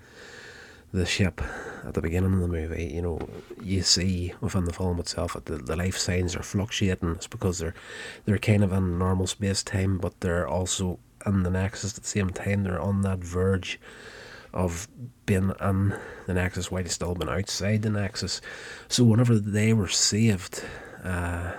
the 0.92 1.04
ship 1.04 1.42
at 1.84 1.94
the 1.94 2.00
beginning 2.00 2.34
of 2.34 2.40
the 2.40 2.48
movie, 2.48 2.84
you 2.94 3.02
know, 3.02 3.18
you 3.60 3.82
see 3.82 4.32
within 4.40 4.64
the 4.64 4.72
film 4.72 5.00
itself 5.00 5.32
that 5.32 5.46
the, 5.46 5.56
the 5.56 5.74
life 5.74 5.98
signs 5.98 6.36
are 6.36 6.42
fluctuating. 6.42 7.10
It's 7.10 7.26
because 7.26 7.58
they're 7.58 7.74
they're 8.24 8.38
kind 8.38 8.62
of 8.62 8.72
in 8.72 8.98
normal 8.98 9.26
space 9.26 9.62
time, 9.62 9.98
but 9.98 10.20
they're 10.20 10.46
also 10.48 11.00
in 11.26 11.42
the 11.42 11.50
nexus 11.50 11.96
at 11.98 12.04
the 12.04 12.08
same 12.08 12.30
time. 12.30 12.62
They're 12.62 12.80
on 12.80 13.02
that 13.02 13.18
verge 13.18 13.80
of 14.54 14.88
being 15.26 15.52
in 15.60 15.94
the 16.26 16.34
nexus 16.34 16.70
while 16.70 16.82
they 16.82 16.88
still 16.88 17.14
been 17.14 17.28
outside 17.28 17.82
the 17.82 17.90
nexus. 17.90 18.40
So 18.88 19.04
whenever 19.04 19.38
they 19.38 19.72
were 19.72 19.88
saved, 19.88 20.64
uh, 21.02 21.52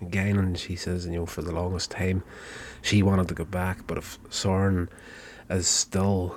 again, 0.00 0.38
and 0.38 0.58
she 0.58 0.76
says, 0.76 1.04
you 1.04 1.12
know, 1.12 1.26
for 1.26 1.42
the 1.42 1.52
longest 1.52 1.90
time, 1.90 2.22
she 2.80 3.02
wanted 3.02 3.28
to 3.28 3.34
go 3.34 3.44
back, 3.44 3.86
but 3.86 3.98
if 3.98 4.22
Soran 4.30 4.88
is 5.50 5.68
still 5.68 6.36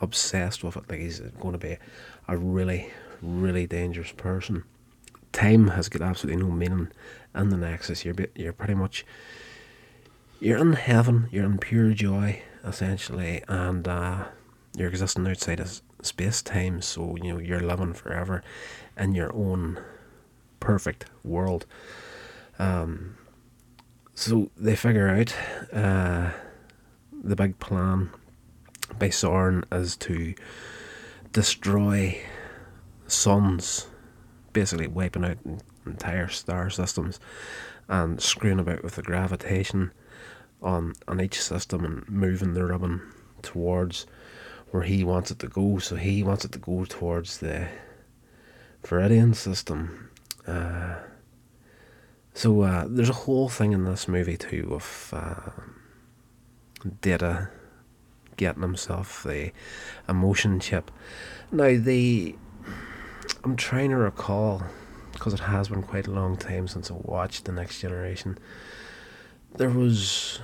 obsessed 0.00 0.62
with 0.62 0.76
it, 0.76 0.84
like 0.88 1.00
he's 1.00 1.20
going 1.20 1.52
to 1.52 1.58
be 1.58 1.78
a 2.28 2.36
really, 2.36 2.92
really 3.22 3.66
dangerous 3.66 4.12
person. 4.12 4.64
Time 5.32 5.68
has 5.68 5.88
got 5.88 6.02
absolutely 6.02 6.42
no 6.42 6.50
meaning 6.50 6.88
in 7.34 7.48
the 7.48 7.56
Nexus. 7.56 8.04
You're 8.04 8.14
you're 8.34 8.52
pretty 8.52 8.74
much 8.74 9.06
you're 10.40 10.58
in 10.58 10.74
heaven. 10.74 11.28
You're 11.32 11.46
in 11.46 11.56
pure 11.56 11.94
joy, 11.94 12.42
essentially, 12.62 13.42
and 13.48 13.88
uh, 13.88 14.24
you're 14.76 14.88
existing 14.88 15.26
outside 15.26 15.60
of 15.60 15.82
space 16.02 16.42
time. 16.42 16.82
So 16.82 17.16
you 17.16 17.32
know 17.32 17.38
you're 17.38 17.60
living 17.60 17.92
forever 17.94 18.42
in 18.96 19.14
your 19.14 19.34
own 19.34 19.80
perfect 20.60 21.06
world. 21.24 21.66
Um, 22.58 23.16
so 24.14 24.50
they 24.56 24.76
figure 24.76 25.08
out 25.08 25.34
uh, 25.72 26.30
the 27.22 27.36
big 27.36 27.58
plan 27.58 28.10
by 28.98 29.08
Soran 29.08 29.64
is 29.72 29.96
to 29.96 30.34
destroy 31.32 32.20
suns, 33.06 33.86
basically 34.52 34.86
wiping 34.86 35.24
out 35.24 35.38
entire 35.86 36.28
star 36.28 36.70
systems 36.70 37.18
and 37.88 38.20
screwing 38.20 38.60
about 38.60 38.84
with 38.84 38.94
the 38.94 39.02
gravitation 39.02 39.90
on 40.62 40.94
on 41.08 41.20
each 41.20 41.40
system 41.40 41.84
and 41.84 42.08
moving 42.08 42.54
the 42.54 42.64
ribbon 42.64 43.02
towards 43.42 44.06
where 44.72 44.82
he 44.82 45.04
wants 45.04 45.30
it 45.30 45.38
to 45.38 45.48
go. 45.48 45.78
So 45.78 45.96
he 45.96 46.22
wants 46.22 46.44
it 46.44 46.52
to 46.52 46.58
go 46.58 46.84
towards 46.84 47.38
the 47.38 47.68
Veridian 48.82 49.36
system. 49.36 50.10
Uh, 50.46 50.96
so 52.34 52.62
uh, 52.62 52.86
there's 52.88 53.10
a 53.10 53.24
whole 53.24 53.48
thing 53.48 53.72
in 53.72 53.84
this 53.84 54.08
movie 54.08 54.38
too 54.38 54.70
of 54.72 55.14
uh, 55.14 55.50
Data 57.00 57.50
getting 58.36 58.62
himself 58.62 59.22
the 59.22 59.52
emotion 60.08 60.58
chip. 60.58 60.90
Now 61.52 61.76
the 61.78 62.34
I'm 63.44 63.56
trying 63.56 63.90
to 63.90 63.96
recall 63.96 64.62
because 65.12 65.34
it 65.34 65.40
has 65.40 65.68
been 65.68 65.82
quite 65.82 66.06
a 66.06 66.12
long 66.12 66.36
time 66.38 66.66
since 66.66 66.90
I 66.90 66.94
watched 66.94 67.44
the 67.44 67.52
Next 67.52 67.80
Generation. 67.80 68.38
There 69.54 69.68
was 69.68 70.40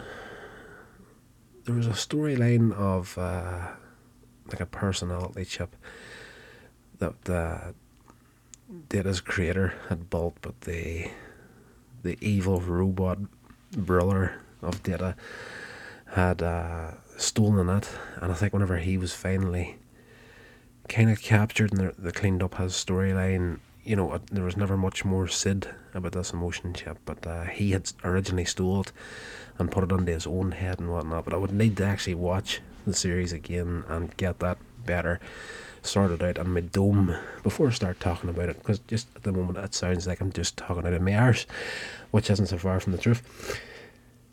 there 1.64 1.74
was 1.74 1.86
a 1.86 1.90
storyline 1.90 2.72
of 2.74 3.16
uh, 3.16 3.68
like 4.48 4.60
a 4.60 4.66
personality 4.66 5.44
chip 5.44 5.74
that 6.98 7.30
uh, 7.30 7.72
Data's 8.88 9.20
creator 9.20 9.74
had 9.88 10.10
built, 10.10 10.36
but 10.42 10.60
the 10.62 11.10
the 12.02 12.18
evil 12.20 12.60
robot 12.60 13.18
brother 13.72 14.40
of 14.62 14.82
Data 14.82 15.16
had 16.12 16.42
uh, 16.42 16.92
stolen 17.16 17.68
it, 17.68 17.88
and 18.16 18.32
I 18.32 18.34
think 18.34 18.52
whenever 18.52 18.78
he 18.78 18.96
was 18.96 19.14
finally 19.14 19.78
kind 20.88 21.10
of 21.10 21.20
captured 21.20 21.72
and 21.72 21.92
they 21.98 22.10
cleaned 22.12 22.42
up 22.42 22.54
his 22.54 22.72
storyline, 22.72 23.58
you 23.84 23.96
know, 23.96 24.18
there 24.30 24.44
was 24.44 24.56
never 24.56 24.76
much 24.76 25.04
more 25.04 25.28
said 25.28 25.68
about 25.94 26.12
this 26.12 26.32
emotion 26.32 26.72
chip, 26.72 26.98
but 27.04 27.26
uh, 27.26 27.44
he 27.44 27.72
had 27.72 27.90
originally 28.04 28.44
stole 28.44 28.82
it 28.82 28.92
and 29.58 29.70
put 29.70 29.84
it 29.84 29.92
under 29.92 30.12
his 30.12 30.26
own 30.26 30.52
head 30.52 30.78
and 30.78 30.90
whatnot. 30.90 31.24
But 31.24 31.34
I 31.34 31.36
would 31.38 31.52
need 31.52 31.76
to 31.78 31.84
actually 31.84 32.14
watch 32.14 32.60
the 32.88 32.94
series 32.94 33.32
again 33.32 33.84
and 33.88 34.16
get 34.16 34.40
that 34.40 34.58
better 34.84 35.20
sorted 35.82 36.22
out 36.22 36.38
on 36.38 36.52
my 36.52 36.60
dome 36.60 37.16
before 37.42 37.68
I 37.68 37.72
start 37.72 38.00
talking 38.00 38.30
about 38.30 38.48
it 38.48 38.58
because 38.58 38.78
just 38.80 39.08
at 39.16 39.22
the 39.22 39.32
moment 39.32 39.58
it 39.58 39.74
sounds 39.74 40.06
like 40.06 40.20
I'm 40.20 40.32
just 40.32 40.56
talking 40.56 40.86
out 40.86 40.92
of 40.92 41.02
my 41.02 41.14
arse, 41.14 41.46
which 42.10 42.30
isn't 42.30 42.46
so 42.46 42.58
far 42.58 42.80
from 42.80 42.92
the 42.92 42.98
truth. 42.98 43.60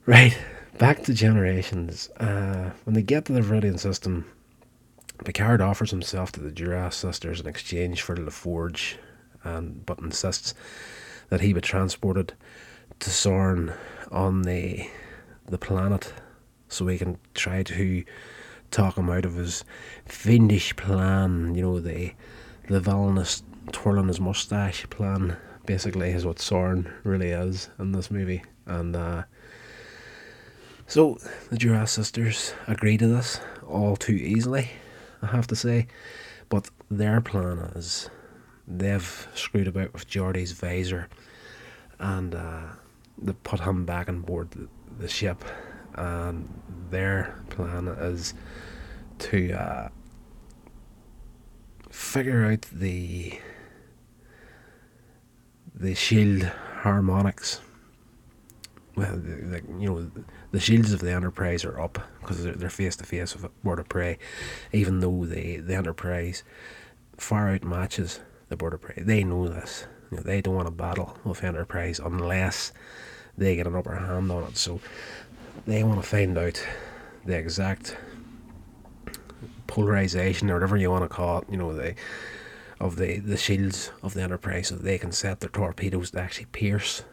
Right, 0.06 0.38
back 0.78 1.04
to 1.04 1.14
generations. 1.14 2.10
Uh, 2.12 2.72
when 2.84 2.94
they 2.94 3.02
get 3.02 3.26
to 3.26 3.34
the 3.34 3.42
Veridian 3.42 3.80
system, 3.80 4.26
Picard 5.24 5.62
offers 5.62 5.92
himself 5.92 6.32
to 6.34 6.40
the 6.40 6.52
Duras 6.52 6.96
sisters 6.96 7.40
in 7.40 7.48
exchange 7.48 8.02
for 8.02 8.16
La 8.16 8.30
Forge, 8.30 8.98
and 9.44 9.86
but 9.86 10.00
insists 10.00 10.54
that 11.30 11.42
he 11.42 11.54
be 11.54 11.62
transported 11.62 12.34
to 13.00 13.10
Soran 13.10 13.76
on 14.12 14.44
the 14.44 14.90
the 15.46 15.58
planet 15.58 16.14
so 16.68 16.88
he 16.88 16.98
can 16.98 17.18
try 17.34 17.64
to 17.64 18.04
talk 18.72 18.98
him 18.98 19.10
out 19.10 19.26
of 19.26 19.36
his 19.36 19.64
fiendish 20.06 20.76
plan. 20.76 21.56
You 21.56 21.62
know 21.64 21.80
the 21.80 22.14
the 22.70 22.80
villainous 22.80 23.44
twirling 23.72 24.08
his 24.08 24.20
mustache 24.20 24.90
plan. 24.90 25.38
Basically, 25.66 26.12
is 26.12 26.26
what 26.26 26.38
Soran 26.38 26.92
really 27.04 27.30
is 27.30 27.70
in 27.80 27.92
this 27.92 28.12
movie, 28.12 28.44
and 28.68 28.96
uh, 28.96 29.24
so 30.88 31.18
the 31.50 31.58
Duras 31.58 31.92
sisters 31.92 32.54
agree 32.68 32.98
to 32.98 33.08
this 33.08 33.40
all 33.68 33.96
too 33.96 34.14
easily. 34.14 34.70
I 35.22 35.28
have 35.28 35.48
to 35.48 35.56
say. 35.56 35.88
But 36.50 36.70
their 36.92 37.22
plan 37.22 37.58
is 37.76 38.10
they've 38.68 39.28
screwed 39.34 39.68
about 39.68 39.94
with 39.94 40.08
Geordi's 40.08 40.52
visor 40.52 41.10
and 42.00 42.36
uh, 42.36 42.64
they 43.18 43.34
put 43.34 43.62
him 43.62 43.86
back 43.86 44.10
on 44.10 44.22
board 44.22 44.52
the, 44.52 44.68
the 45.00 45.08
ship. 45.08 45.44
And 45.96 46.62
their 46.90 47.44
plan 47.50 47.88
is 47.88 48.34
to 49.20 49.54
uh, 49.54 49.90
figure 51.90 52.46
out 52.46 52.62
the 52.72 53.40
the 55.74 55.94
shield 55.94 56.44
harmonics 56.82 57.60
well, 58.96 59.18
the, 59.18 59.62
you 59.78 59.90
know, 59.90 60.12
the 60.52 60.60
shields 60.60 60.94
of 60.94 61.02
the 61.02 61.12
Enterprise 61.12 61.66
are 61.66 61.80
up 61.80 62.00
because 62.22 62.44
they're, 62.44 62.70
face 62.70 62.96
to 62.98 63.04
face 63.04 63.36
with 63.36 63.44
a 63.44 63.52
bird 63.64 63.80
of 63.80 63.90
prey, 63.90 64.18
even 64.72 65.02
though 65.02 65.26
the, 65.26 65.58
the 65.58 65.76
Enterprise 65.76 66.44
far 67.18 67.50
out 67.50 67.64
matches 67.64 68.22
the 68.48 68.56
bird 68.56 68.74
of 68.74 68.82
prey. 68.82 69.04
They 69.04 69.24
know 69.24 69.48
this. 69.50 69.86
You 70.12 70.18
know, 70.18 70.24
they 70.24 70.42
don't 70.42 70.56
want 70.56 70.68
to 70.68 70.72
battle 70.72 71.18
with 71.26 71.44
Enterprise 71.44 72.00
unless 72.00 72.72
they 73.38 73.58
get 73.58 73.68
an 73.68 73.76
upper 73.76 73.96
hand 73.96 74.32
on 74.32 74.44
it. 74.44 74.58
So 74.58 74.80
they 75.66 75.84
want 75.84 76.02
to 76.02 76.08
find 76.08 76.38
out 76.38 76.66
the 77.26 77.38
exact 77.38 77.98
polarization 79.68 80.50
or 80.50 80.54
whatever 80.56 80.78
you 80.78 80.92
want 80.92 81.04
to 81.04 81.10
call 81.10 81.40
it. 81.40 81.46
You 81.50 81.58
know, 81.58 81.74
the 81.74 81.96
of 82.80 82.98
the 82.98 83.20
the 83.20 83.38
shields 83.38 83.92
of 84.04 84.14
the 84.14 84.22
Enterprise, 84.22 84.68
so 84.68 84.76
they 84.76 84.98
can 84.98 85.12
set 85.12 85.40
their 85.40 85.50
torpedoes 85.50 86.12
to 86.12 86.22
actually 86.22 86.48
pierce 86.52 87.04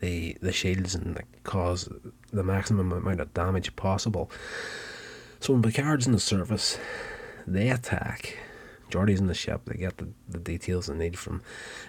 the 0.00 0.36
the 0.40 0.52
shields 0.52 0.94
and 0.94 1.20
cause 1.44 1.88
the 2.32 2.42
maximum 2.42 2.92
amount 2.92 3.20
of 3.20 3.34
damage 3.34 3.74
possible. 3.76 4.30
So 5.40 5.52
when 5.52 5.62
Picard's 5.62 6.06
in 6.06 6.12
the 6.12 6.20
service, 6.20 6.78
they 7.46 7.68
attack. 7.70 8.38
Geordi's 8.90 9.20
in 9.20 9.26
the 9.26 9.34
ship. 9.34 9.62
They 9.64 9.78
get 9.78 9.96
the, 9.96 10.08
the 10.28 10.38
details 10.38 10.86
they 10.86 10.94
need 10.94 11.18
from 11.18 11.42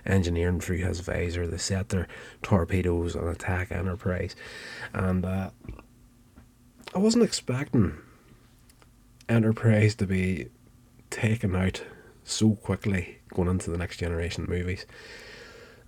engineering 0.05 0.62
through 0.62 0.77
his 0.77 1.01
visor. 1.01 1.45
They 1.45 1.57
set 1.57 1.89
their 1.89 2.07
torpedoes 2.41 3.13
and 3.13 3.27
attack 3.27 3.72
Enterprise. 3.72 4.38
And 4.93 5.25
uh, 5.25 5.50
I 6.95 7.00
wasn't 7.00 7.23
expecting 7.23 7.97
Enterprise 9.27 9.95
to 9.95 10.05
be 10.05 10.50
taken 11.09 11.55
out 11.55 11.83
so 12.23 12.51
quickly 12.55 13.19
going 13.33 13.50
into 13.50 13.71
the 13.71 13.77
next 13.77 13.97
generation 13.97 14.45
movies. 14.47 14.85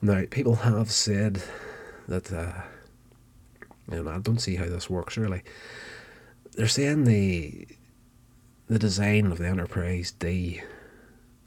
Now, 0.02 0.24
people 0.30 0.56
have 0.56 0.92
said 0.92 1.44
that 2.08 2.32
uh, 2.32 2.62
and 3.90 4.10
I 4.10 4.20
don't 4.20 4.40
see 4.40 4.56
how 4.56 4.66
this 4.66 4.90
works 4.90 5.18
really. 5.18 5.44
They're 6.54 6.68
saying 6.68 7.04
the 7.04 7.68
the 8.68 8.80
design 8.80 9.32
of 9.32 9.38
the 9.38 9.48
Enterprise 9.48 10.12
D 10.12 10.62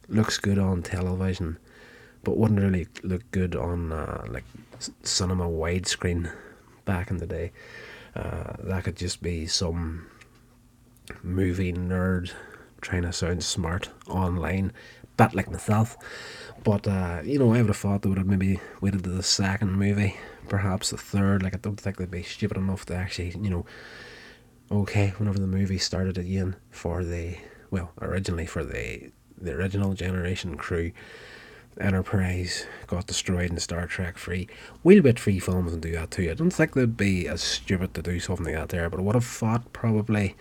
looks 0.08 0.38
good 0.38 0.58
on 0.58 0.82
television, 0.82 1.58
but 2.22 2.36
wouldn't 2.36 2.60
really 2.60 2.86
look 3.02 3.28
good 3.33 3.56
on 3.56 3.92
uh, 3.92 4.24
like 4.28 4.44
cinema 5.02 5.46
widescreen 5.48 6.33
back 6.85 7.11
in 7.11 7.16
the 7.16 7.26
day. 7.26 7.50
Uh, 8.18 8.57
that 8.64 8.85
could 8.85 8.96
just 8.96 9.22
be 9.22 9.46
some 9.46 10.07
movie 11.22 11.72
nerd 11.72 12.33
trying 12.81 13.02
to 13.02 13.12
sound 13.12 13.44
smart 13.44 13.90
online, 14.09 14.72
bit 15.16 15.35
like 15.35 15.50
myself. 15.50 15.96
But 16.64 16.88
uh, 16.88 17.20
you 17.24 17.38
know, 17.38 17.54
I 17.54 17.59
would 17.59 17.68
have 17.68 17.76
thought 17.76 18.02
they 18.02 18.09
would 18.09 18.18
have 18.18 18.26
maybe 18.26 18.61
waited 18.81 19.04
to 19.04 19.11
the 19.11 19.22
second 19.22 19.72
movie 19.72 20.16
perhaps 20.48 20.90
the 20.90 20.96
third. 20.96 21.42
Like 21.42 21.54
I 21.54 21.59
don't 21.59 21.81
think 21.81 21.96
they'd 21.96 22.11
be 22.11 22.22
stupid 22.22 22.57
enough 22.57 22.87
to 22.87 22.94
actually, 22.94 23.31
you 23.40 23.50
know, 23.50 23.66
okay, 24.70 25.12
whenever 25.18 25.38
the 25.38 25.46
movie 25.46 25.78
started 25.78 26.18
again 26.18 26.57
for 26.70 27.04
the 27.04 27.37
well, 27.70 27.92
originally 28.00 28.46
for 28.46 28.64
the 28.64 29.11
the 29.40 29.52
original 29.52 29.94
generation 29.94 30.57
crew, 30.57 30.92
Enterprise 31.81 32.66
got 32.87 33.07
destroyed 33.07 33.50
in 33.50 33.59
Star 33.59 33.87
Trek 33.87 34.18
Free. 34.18 34.48
We'll 34.83 35.02
bet 35.02 35.18
free 35.18 35.38
films 35.38 35.72
and 35.72 35.83
do 35.83 35.92
that 35.92 36.11
too. 36.11 36.31
I 36.31 36.35
don't 36.35 36.50
think 36.50 36.74
they'd 36.74 36.96
be 36.96 37.28
as 37.28 37.40
stupid 37.40 37.94
to 37.94 38.02
do 38.02 38.18
something 38.18 38.52
that 38.52 38.70
there, 38.70 38.90
but 38.90 38.98
I 38.98 39.02
would 39.02 39.14
have 39.14 39.24
thought 39.24 39.72
probably 39.72 40.35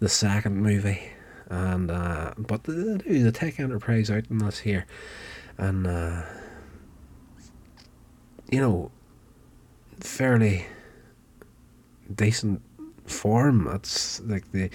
the 0.00 0.08
second 0.08 0.62
movie. 0.62 1.10
And 1.48 1.90
uh, 1.90 2.34
but 2.36 2.64
they 2.64 2.72
do 2.98 3.22
the 3.22 3.32
Tech 3.32 3.60
Enterprise 3.60 4.10
out 4.10 4.24
in 4.28 4.38
this 4.38 4.58
here, 4.58 4.84
and 5.56 5.86
uh, 5.86 6.22
you 8.50 8.60
know 8.60 8.90
fairly 10.00 10.66
decent 12.12 12.62
form. 13.06 13.68
It's 13.72 14.20
like 14.22 14.50
the 14.52 14.70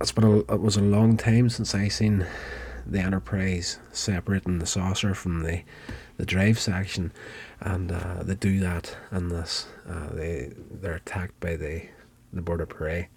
it's 0.00 0.12
been 0.12 0.24
a, 0.24 0.38
it 0.38 0.60
was 0.60 0.76
a 0.76 0.82
long 0.82 1.16
time 1.16 1.48
since 1.48 1.74
I 1.74 1.88
seen 1.88 2.26
the 2.86 3.00
Enterprise 3.00 3.78
separating 3.92 4.58
the 4.58 4.66
saucer 4.66 5.14
from 5.14 5.42
the 5.42 5.62
the 6.16 6.26
drive 6.26 6.58
section, 6.58 7.12
and 7.60 7.92
uh, 7.92 8.22
they 8.22 8.34
do 8.34 8.58
that 8.60 8.96
in 9.12 9.28
this. 9.28 9.66
Uh, 9.88 10.08
they 10.12 10.52
they're 10.70 10.94
attacked 10.94 11.38
by 11.40 11.56
the 11.56 11.82
the 12.32 12.42
bird 12.42 12.60
of 12.60 12.68
prey, 12.68 13.08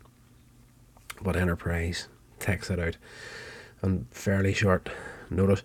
but 1.21 1.35
Enterprise 1.35 2.07
takes 2.39 2.69
it 2.69 2.79
out 2.79 2.97
on 3.83 4.07
fairly 4.11 4.53
short 4.53 4.89
notice, 5.29 5.63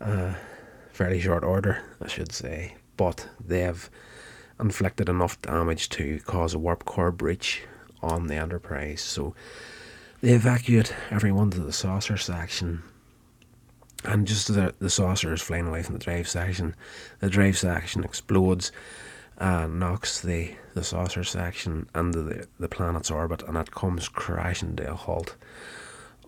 uh, 0.00 0.34
fairly 0.92 1.20
short 1.20 1.44
order, 1.44 1.82
I 2.00 2.08
should 2.08 2.32
say 2.32 2.74
but 2.96 3.28
they've 3.44 3.90
inflicted 4.60 5.08
enough 5.08 5.40
damage 5.42 5.88
to 5.90 6.20
cause 6.20 6.54
a 6.54 6.58
warp 6.58 6.84
core 6.84 7.10
breach 7.10 7.62
on 8.02 8.26
the 8.26 8.36
Enterprise. 8.36 9.00
So 9.00 9.34
they 10.20 10.32
evacuate 10.32 10.94
everyone 11.10 11.50
to 11.50 11.60
the 11.60 11.72
saucer 11.72 12.16
section. 12.16 12.82
And 14.04 14.26
just 14.26 14.48
the, 14.48 14.74
the 14.78 14.90
saucer 14.90 15.32
is 15.32 15.40
flying 15.40 15.66
away 15.66 15.82
from 15.82 15.94
the 15.94 16.04
drive 16.04 16.28
section, 16.28 16.74
the 17.20 17.30
drive 17.30 17.56
section 17.56 18.04
explodes 18.04 18.70
and 19.38 19.80
knocks 19.80 20.20
the, 20.20 20.54
the 20.74 20.84
saucer 20.84 21.24
section 21.24 21.88
into 21.94 22.22
the, 22.22 22.46
the 22.60 22.68
planet's 22.68 23.10
orbit 23.10 23.42
and 23.42 23.56
it 23.56 23.70
comes 23.70 24.08
crashing 24.08 24.76
to 24.76 24.92
a 24.92 24.94
halt 24.94 25.36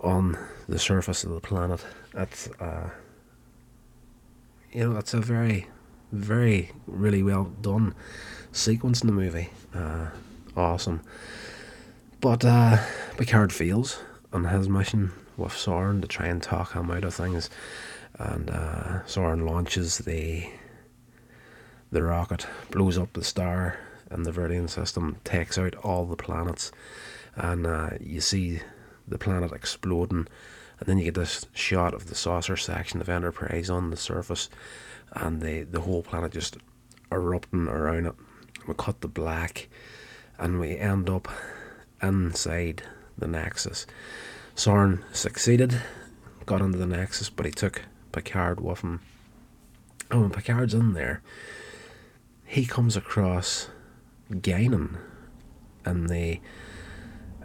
on 0.01 0.39
the 0.69 0.79
surface 0.79 1.23
of 1.25 1.31
the 1.31 1.41
planet. 1.41 1.85
That's 2.13 2.49
uh, 2.61 2.91
you 4.73 4.85
know, 4.85 4.95
that's 4.95 5.15
a 5.15 5.21
very 5.21 5.69
very, 6.13 6.71
really 6.87 7.23
well 7.23 7.53
done 7.61 7.95
sequence 8.53 9.03
in 9.03 9.07
the 9.07 9.13
movie. 9.13 9.51
Uh, 9.75 10.09
awesome. 10.57 11.01
But 12.21 12.45
uh, 12.45 12.79
Picard 13.17 13.53
fails 13.53 14.03
on 14.33 14.45
his 14.45 14.69
mission 14.69 15.13
with 15.37 15.53
Soran 15.53 16.01
to 16.03 16.09
try 16.09 16.27
and 16.27 16.43
talk 16.43 16.73
him 16.73 16.91
out 16.91 17.05
of 17.05 17.15
things. 17.15 17.51
And 18.19 18.51
uh, 18.51 19.03
Soran 19.07 19.47
launches 19.47 19.99
the 19.99 20.49
the 21.93 22.03
rocket, 22.03 22.47
blows 22.71 22.99
up 22.99 23.13
the 23.13 23.23
star 23.23 23.79
and 24.11 24.25
the 24.25 24.33
Veridian 24.33 24.69
system, 24.69 25.17
takes 25.25 25.57
out 25.57 25.75
all 25.77 26.05
the 26.05 26.17
planets, 26.17 26.73
and 27.37 27.67
uh, 27.67 27.91
you 28.01 28.21
see 28.21 28.61
the 29.07 29.19
planet 29.19 29.53
exploding. 29.53 30.27
And 30.79 30.87
then 30.87 30.99
you 30.99 31.05
get 31.05 31.15
this 31.15 31.47
shot 31.55 31.95
of 31.95 32.07
the 32.07 32.15
saucer 32.15 32.57
section 32.57 33.01
of 33.01 33.09
Enterprise 33.09 33.71
on 33.71 33.91
the 33.91 33.97
surface, 33.97 34.51
and 35.13 35.41
the, 35.41 35.63
the 35.63 35.81
whole 35.81 36.03
planet 36.03 36.33
just 36.33 36.59
erupting 37.11 37.69
around 37.69 38.07
it. 38.07 38.15
We 38.67 38.75
cut 38.75 39.01
the 39.01 39.09
black 39.09 39.69
and 40.39 40.61
we 40.61 40.77
end 40.77 41.09
up 41.09 41.29
inside 42.03 42.83
the 43.17 43.27
Nexus. 43.27 43.87
Soran 44.57 45.03
succeeded, 45.15 45.83
got 46.47 46.63
into 46.63 46.79
the 46.79 46.87
Nexus, 46.87 47.29
but 47.29 47.45
he 47.45 47.53
took 47.53 47.83
Picard 48.11 48.59
with 48.59 48.81
him. 48.81 49.01
And 50.11 50.23
when 50.23 50.31
Picard's 50.31 50.73
in 50.73 50.95
there, 50.95 51.21
he 52.47 52.65
comes 52.65 52.97
across 52.97 53.69
Guinan 54.33 54.97
and 55.85 56.09
the 56.09 56.41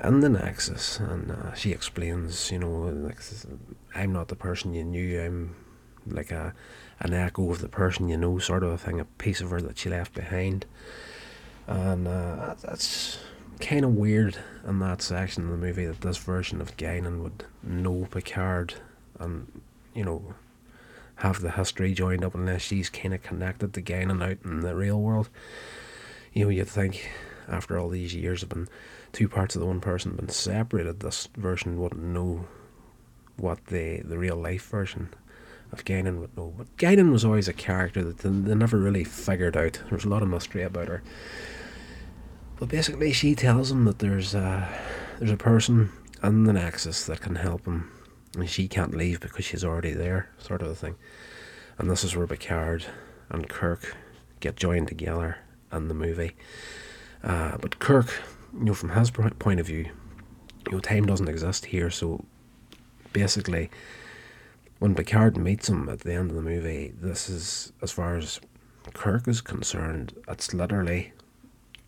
in 0.04 0.21
the 0.21 0.30
Nexus, 0.30 1.00
and 1.00 1.32
uh, 1.32 1.54
she 1.54 1.71
explains, 1.71 2.50
you 2.50 2.58
know, 2.58 3.12
I'm 3.93 4.13
not 4.13 4.30
the 4.30 4.36
person 4.36 4.74
you 4.74 4.84
knew. 4.84 5.21
I'm 5.21 5.56
like 6.08 6.32
a 6.32 6.56
an 7.02 7.13
echo 7.13 7.52
of 7.52 7.60
the 7.60 7.67
person 7.67 8.08
you 8.08 8.17
know, 8.17 8.39
sort 8.39 8.63
of 8.63 8.71
a 8.71 8.78
thing, 8.78 9.00
a 9.00 9.06
piece 9.06 9.41
of 9.41 9.52
her 9.52 9.62
that 9.62 9.78
she 9.78 9.89
left 9.89 10.13
behind. 10.13 10.65
And 11.67 12.08
uh, 12.08 12.56
that's 12.62 13.19
kind 13.62 13.86
of 13.86 13.95
weird 13.95 14.38
in 14.67 14.80
that 14.80 15.02
section 15.02 15.45
of 15.45 15.52
the 15.52 15.58
movie 15.58 15.86
that 15.86 16.02
this 16.02 16.17
version 16.17 16.60
of 16.62 16.76
Guinan 16.78 17.21
would 17.21 17.45
know 17.63 18.08
Picard 18.12 18.76
and, 19.19 19.62
you 19.93 20.04
know, 20.04 20.34
have 21.15 21.41
the 21.41 21.52
history 21.52 21.93
joined 21.93 22.26
up 22.26 22.36
unless 22.36 22.62
she's 22.62 22.89
kind 22.89 23.13
of 23.13 23.21
connected 23.21 23.74
to 23.74 23.82
Guinan 23.82 24.24
out 24.24 24.38
in 24.43 24.62
the 24.62 24.76
real 24.76 25.00
world. 25.00 25.30
You 26.34 26.45
know, 26.45 26.50
you'd 26.50 26.67
think 26.67 27.10
after 27.47 27.78
all 27.78 27.89
these 27.89 28.15
years 28.15 28.41
have 28.41 28.50
been 28.50 28.67
two 29.12 29.28
parts 29.28 29.56
of 29.56 29.62
the 29.62 29.67
one 29.67 29.82
person 29.82 30.15
been 30.15 30.30
separated, 30.30 31.00
this 31.00 31.28
version 31.38 31.80
wouldn't 31.80 32.02
know 32.02 32.45
what 33.38 33.67
the 33.67 34.02
the 34.02 34.17
real 34.17 34.36
life 34.36 34.67
version 34.67 35.10
of 35.71 35.86
Guinan 35.86 36.19
would 36.19 36.36
know. 36.36 36.54
But 36.58 36.76
Guinan 36.78 37.12
was 37.12 37.26
always 37.26 37.47
a 37.47 37.54
character 37.54 38.04
that 38.04 38.19
they, 38.19 38.30
they 38.30 38.56
never 38.56 38.78
really 38.78 39.04
figured 39.04 39.58
out. 39.58 39.74
There 39.74 39.95
was 39.95 40.06
a 40.06 40.10
lot 40.10 40.24
of 40.24 40.30
mystery 40.30 40.63
about 40.63 40.88
her. 40.88 41.02
But 42.62 42.69
basically, 42.69 43.12
she 43.12 43.34
tells 43.34 43.71
him 43.71 43.86
that 43.86 43.97
there's 43.97 44.36
a, 44.36 44.69
there's 45.17 45.32
a 45.32 45.36
person 45.36 45.91
in 46.21 46.43
the 46.43 46.54
Nexus 46.54 47.08
that 47.08 47.19
can 47.19 47.34
help 47.34 47.65
him, 47.65 47.89
and 48.38 48.47
she 48.47 48.67
can't 48.67 48.95
leave 48.95 49.19
because 49.19 49.45
she's 49.45 49.63
already 49.63 49.93
there, 49.93 50.30
sort 50.38 50.62
of 50.62 50.67
a 50.67 50.76
thing. 50.76 50.93
And 51.80 51.89
this 51.89 52.04
is 52.04 52.15
where 52.15 52.28
Picard 52.28 52.86
and 53.32 53.50
Kirk 53.50 53.95
get 54.41 54.58
joined 54.58 54.89
together 54.89 55.39
in 55.74 55.88
the 55.88 55.95
movie. 55.95 56.34
Uh, 57.24 57.58
but 57.58 57.80
Kirk, 57.80 58.21
you 58.54 58.65
know, 58.65 58.76
from 58.76 58.91
his 58.91 59.10
point 59.10 59.60
of 59.60 59.65
view, 59.65 59.89
you 60.67 60.71
know, 60.71 60.80
time 60.80 61.08
doesn't 61.08 61.30
exist 61.30 61.65
here, 61.65 61.89
so 61.89 62.24
basically, 63.12 63.71
when 64.78 64.93
Picard 64.93 65.36
meets 65.36 65.67
him 65.67 65.89
at 65.89 66.02
the 66.02 66.13
end 66.13 66.30
of 66.30 66.36
the 66.36 66.43
movie, 66.43 66.93
this 67.02 67.28
is, 67.28 67.74
as 67.82 67.89
far 67.89 68.17
as 68.17 68.39
Kirk 68.93 69.28
is 69.28 69.41
concerned, 69.41 70.13
it's 70.28 70.54
literally 70.54 71.12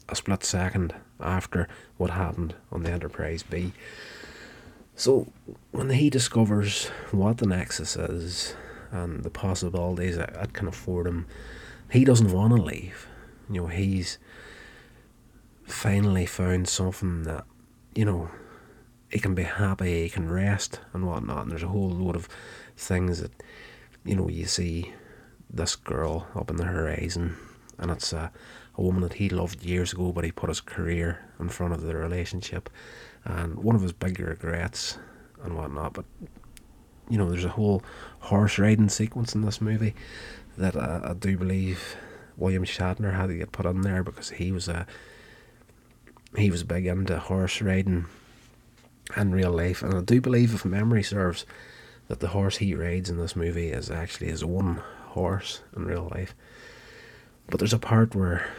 a 0.09 0.15
split 0.15 0.43
second 0.43 0.93
after 1.19 1.67
what 1.97 2.11
happened 2.11 2.55
on 2.71 2.83
the 2.83 2.91
Enterprise 2.91 3.43
B. 3.43 3.73
So 4.95 5.27
when 5.71 5.89
he 5.89 6.09
discovers 6.09 6.87
what 7.11 7.37
the 7.37 7.47
Nexus 7.47 7.95
is 7.95 8.55
and 8.91 9.23
the 9.23 9.29
possibilities 9.29 10.17
that 10.17 10.35
it 10.35 10.53
can 10.53 10.67
afford 10.67 11.07
him, 11.07 11.25
he 11.91 12.05
doesn't 12.05 12.31
want 12.31 12.55
to 12.55 12.61
leave. 12.61 13.07
You 13.49 13.61
know, 13.61 13.67
he's 13.67 14.17
finally 15.65 16.25
found 16.25 16.67
something 16.67 17.23
that, 17.23 17.45
you 17.95 18.05
know, 18.05 18.29
he 19.09 19.19
can 19.19 19.35
be 19.35 19.43
happy, 19.43 20.03
he 20.03 20.09
can 20.09 20.29
rest 20.29 20.79
and 20.93 21.05
whatnot. 21.05 21.43
And 21.43 21.51
there's 21.51 21.63
a 21.63 21.67
whole 21.67 21.89
load 21.89 22.15
of 22.15 22.27
things 22.75 23.21
that, 23.21 23.31
you 24.03 24.15
know, 24.15 24.27
you 24.27 24.45
see 24.45 24.93
this 25.49 25.75
girl 25.75 26.27
up 26.35 26.49
in 26.49 26.57
the 26.57 26.65
horizon 26.65 27.35
and 27.77 27.91
it's 27.91 28.13
a, 28.13 28.31
a 28.75 28.81
woman 28.81 29.03
that 29.03 29.13
he 29.13 29.29
loved 29.29 29.63
years 29.63 29.93
ago, 29.93 30.11
but 30.11 30.23
he 30.23 30.31
put 30.31 30.49
his 30.49 30.61
career 30.61 31.25
in 31.39 31.49
front 31.49 31.73
of 31.73 31.81
the 31.81 31.95
relationship. 31.95 32.69
And 33.25 33.55
one 33.55 33.75
of 33.75 33.81
his 33.81 33.93
big 33.93 34.19
regrets 34.19 34.97
and 35.43 35.55
whatnot. 35.55 35.93
But, 35.93 36.05
you 37.09 37.17
know, 37.17 37.29
there's 37.29 37.45
a 37.45 37.49
whole 37.49 37.83
horse 38.19 38.57
riding 38.57 38.89
sequence 38.89 39.35
in 39.35 39.41
this 39.41 39.61
movie 39.61 39.93
that 40.57 40.75
I, 40.75 41.01
I 41.09 41.13
do 41.13 41.37
believe 41.37 41.95
William 42.37 42.65
Shatner 42.65 43.15
had 43.15 43.27
to 43.27 43.37
get 43.37 43.51
put 43.51 43.65
in 43.65 43.81
there 43.81 44.03
because 44.03 44.31
he 44.31 44.51
was 44.51 44.67
a 44.67 44.85
he 46.35 46.49
was 46.49 46.63
big 46.63 46.87
into 46.87 47.19
horse 47.19 47.61
riding 47.61 48.05
in 49.15 49.31
real 49.31 49.51
life, 49.51 49.83
and 49.83 49.93
I 49.93 50.01
do 50.01 50.19
believe, 50.19 50.53
if 50.53 50.65
memory 50.65 51.03
serves, 51.03 51.45
that 52.07 52.19
the 52.19 52.29
horse 52.29 52.57
he 52.57 52.73
rides 52.73 53.09
in 53.09 53.17
this 53.17 53.35
movie 53.35 53.69
is 53.69 53.91
actually 53.91 54.27
his 54.27 54.43
own 54.43 54.81
horse 55.09 55.61
in 55.75 55.85
real 55.85 56.09
life. 56.11 56.33
But 57.47 57.59
there's 57.59 57.73
a 57.73 57.79
part 57.79 58.15
where 58.15 58.49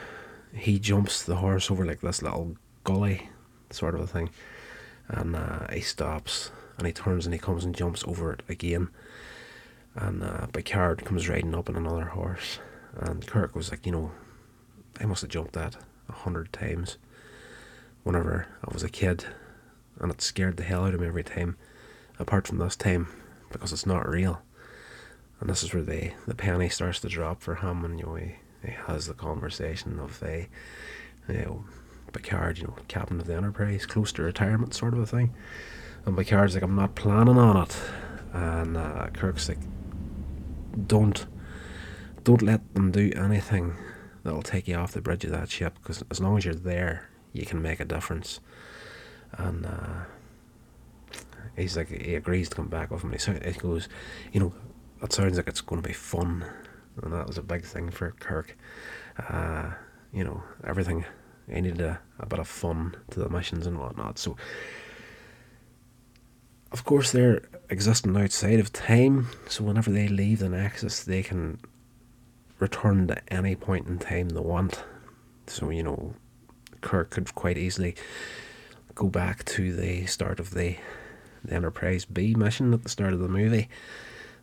he 0.52 0.78
jumps 0.78 1.22
the 1.22 1.36
horse 1.36 1.70
over 1.70 1.84
like 1.84 2.00
this 2.00 2.22
little 2.22 2.56
gully, 2.84 3.30
sort 3.70 3.94
of 3.94 4.00
a 4.02 4.06
thing, 4.06 4.30
and 5.08 5.34
uh, 5.34 5.66
he 5.72 5.80
stops 5.80 6.50
and 6.76 6.86
he 6.86 6.92
turns 6.92 7.26
and 7.26 7.32
he 7.32 7.38
comes 7.38 7.64
and 7.64 7.74
jumps 7.74 8.04
over 8.04 8.32
it 8.32 8.42
again. 8.48 8.88
And 9.94 10.22
uh, 10.22 10.46
Picard 10.46 11.04
comes 11.04 11.28
riding 11.28 11.54
up 11.54 11.68
on 11.68 11.76
another 11.76 12.06
horse, 12.06 12.58
and 12.96 13.26
Kirk 13.26 13.54
was 13.54 13.70
like, 13.70 13.86
you 13.86 13.92
know, 13.92 14.10
I 15.00 15.06
must 15.06 15.22
have 15.22 15.30
jumped 15.30 15.52
that 15.54 15.76
a 16.08 16.12
hundred 16.12 16.52
times 16.52 16.98
whenever 18.02 18.46
I 18.62 18.72
was 18.72 18.82
a 18.82 18.88
kid, 18.88 19.24
and 20.00 20.10
it 20.10 20.20
scared 20.20 20.56
the 20.56 20.62
hell 20.62 20.84
out 20.84 20.94
of 20.94 21.00
me 21.00 21.06
every 21.06 21.24
time, 21.24 21.56
apart 22.18 22.46
from 22.46 22.58
this 22.58 22.76
time, 22.76 23.08
because 23.50 23.72
it's 23.72 23.86
not 23.86 24.08
real. 24.08 24.42
And 25.40 25.48
this 25.48 25.62
is 25.62 25.72
where 25.72 25.82
the, 25.82 26.12
the 26.26 26.34
penny 26.34 26.68
starts 26.68 27.00
to 27.00 27.08
drop 27.08 27.40
for 27.40 27.56
him, 27.56 27.84
and 27.84 27.98
you 27.98 28.06
know, 28.06 28.14
he, 28.16 28.34
has 28.70 29.06
the 29.06 29.14
conversation 29.14 29.98
of 29.98 30.22
a, 30.22 30.48
you 31.28 31.34
know, 31.34 31.64
Picard, 32.12 32.58
you 32.58 32.64
know, 32.64 32.76
captain 32.86 33.20
of 33.20 33.26
the 33.26 33.34
Enterprise, 33.34 33.86
close 33.86 34.12
to 34.12 34.22
retirement, 34.22 34.72
sort 34.74 34.94
of 34.94 35.00
a 35.00 35.06
thing. 35.06 35.34
And 36.06 36.16
Picard's 36.16 36.54
like, 36.54 36.62
I'm 36.62 36.76
not 36.76 36.94
planning 36.94 37.38
on 37.38 37.56
it. 37.64 37.76
And 38.32 38.76
uh, 38.76 39.08
Kirk's 39.12 39.48
like, 39.48 39.58
don't, 40.86 41.26
don't 42.22 42.42
let 42.42 42.74
them 42.74 42.90
do 42.92 43.12
anything 43.16 43.74
that'll 44.22 44.42
take 44.42 44.68
you 44.68 44.76
off 44.76 44.92
the 44.92 45.00
bridge 45.00 45.24
of 45.24 45.32
that 45.32 45.50
ship, 45.50 45.74
because 45.82 46.04
as 46.10 46.20
long 46.20 46.36
as 46.36 46.44
you're 46.44 46.54
there, 46.54 47.08
you 47.32 47.44
can 47.44 47.60
make 47.60 47.80
a 47.80 47.84
difference. 47.84 48.40
And 49.32 49.66
uh, 49.66 50.04
he's 51.56 51.76
like, 51.76 51.88
he 51.88 52.14
agrees 52.14 52.48
to 52.50 52.56
come 52.56 52.68
back 52.68 52.90
with 52.90 53.02
him. 53.02 53.12
He, 53.12 53.50
he 53.52 53.58
goes, 53.58 53.88
you 54.32 54.40
know, 54.40 54.54
that 55.00 55.12
sounds 55.12 55.36
like 55.36 55.48
it's 55.48 55.60
going 55.60 55.82
to 55.82 55.88
be 55.88 55.94
fun. 55.94 56.44
And 57.02 57.12
that 57.12 57.26
was 57.26 57.38
a 57.38 57.42
big 57.42 57.64
thing 57.64 57.90
for 57.90 58.12
Kirk. 58.20 58.56
Uh, 59.28 59.70
you 60.12 60.24
know, 60.24 60.42
everything, 60.64 61.04
he 61.48 61.60
needed 61.60 61.80
a, 61.80 62.00
a 62.18 62.26
bit 62.26 62.38
of 62.38 62.48
fun 62.48 62.96
to 63.10 63.20
the 63.20 63.28
missions 63.28 63.66
and 63.66 63.78
whatnot. 63.78 64.18
So, 64.18 64.36
of 66.72 66.84
course, 66.84 67.12
they're 67.12 67.48
existing 67.68 68.16
outside 68.16 68.60
of 68.60 68.72
time. 68.72 69.28
So, 69.48 69.64
whenever 69.64 69.90
they 69.90 70.08
leave 70.08 70.38
the 70.38 70.48
Nexus, 70.48 71.02
they 71.02 71.22
can 71.22 71.58
return 72.58 73.08
to 73.08 73.32
any 73.32 73.54
point 73.56 73.86
in 73.86 73.98
time 73.98 74.30
they 74.30 74.40
want. 74.40 74.84
So, 75.46 75.70
you 75.70 75.82
know, 75.82 76.14
Kirk 76.80 77.10
could 77.10 77.34
quite 77.34 77.58
easily 77.58 77.94
go 78.94 79.08
back 79.08 79.44
to 79.44 79.74
the 79.74 80.06
start 80.06 80.38
of 80.38 80.52
the, 80.52 80.76
the 81.44 81.54
Enterprise 81.54 82.04
B 82.04 82.34
mission 82.34 82.72
at 82.72 82.82
the 82.82 82.88
start 82.88 83.12
of 83.12 83.18
the 83.18 83.28
movie, 83.28 83.68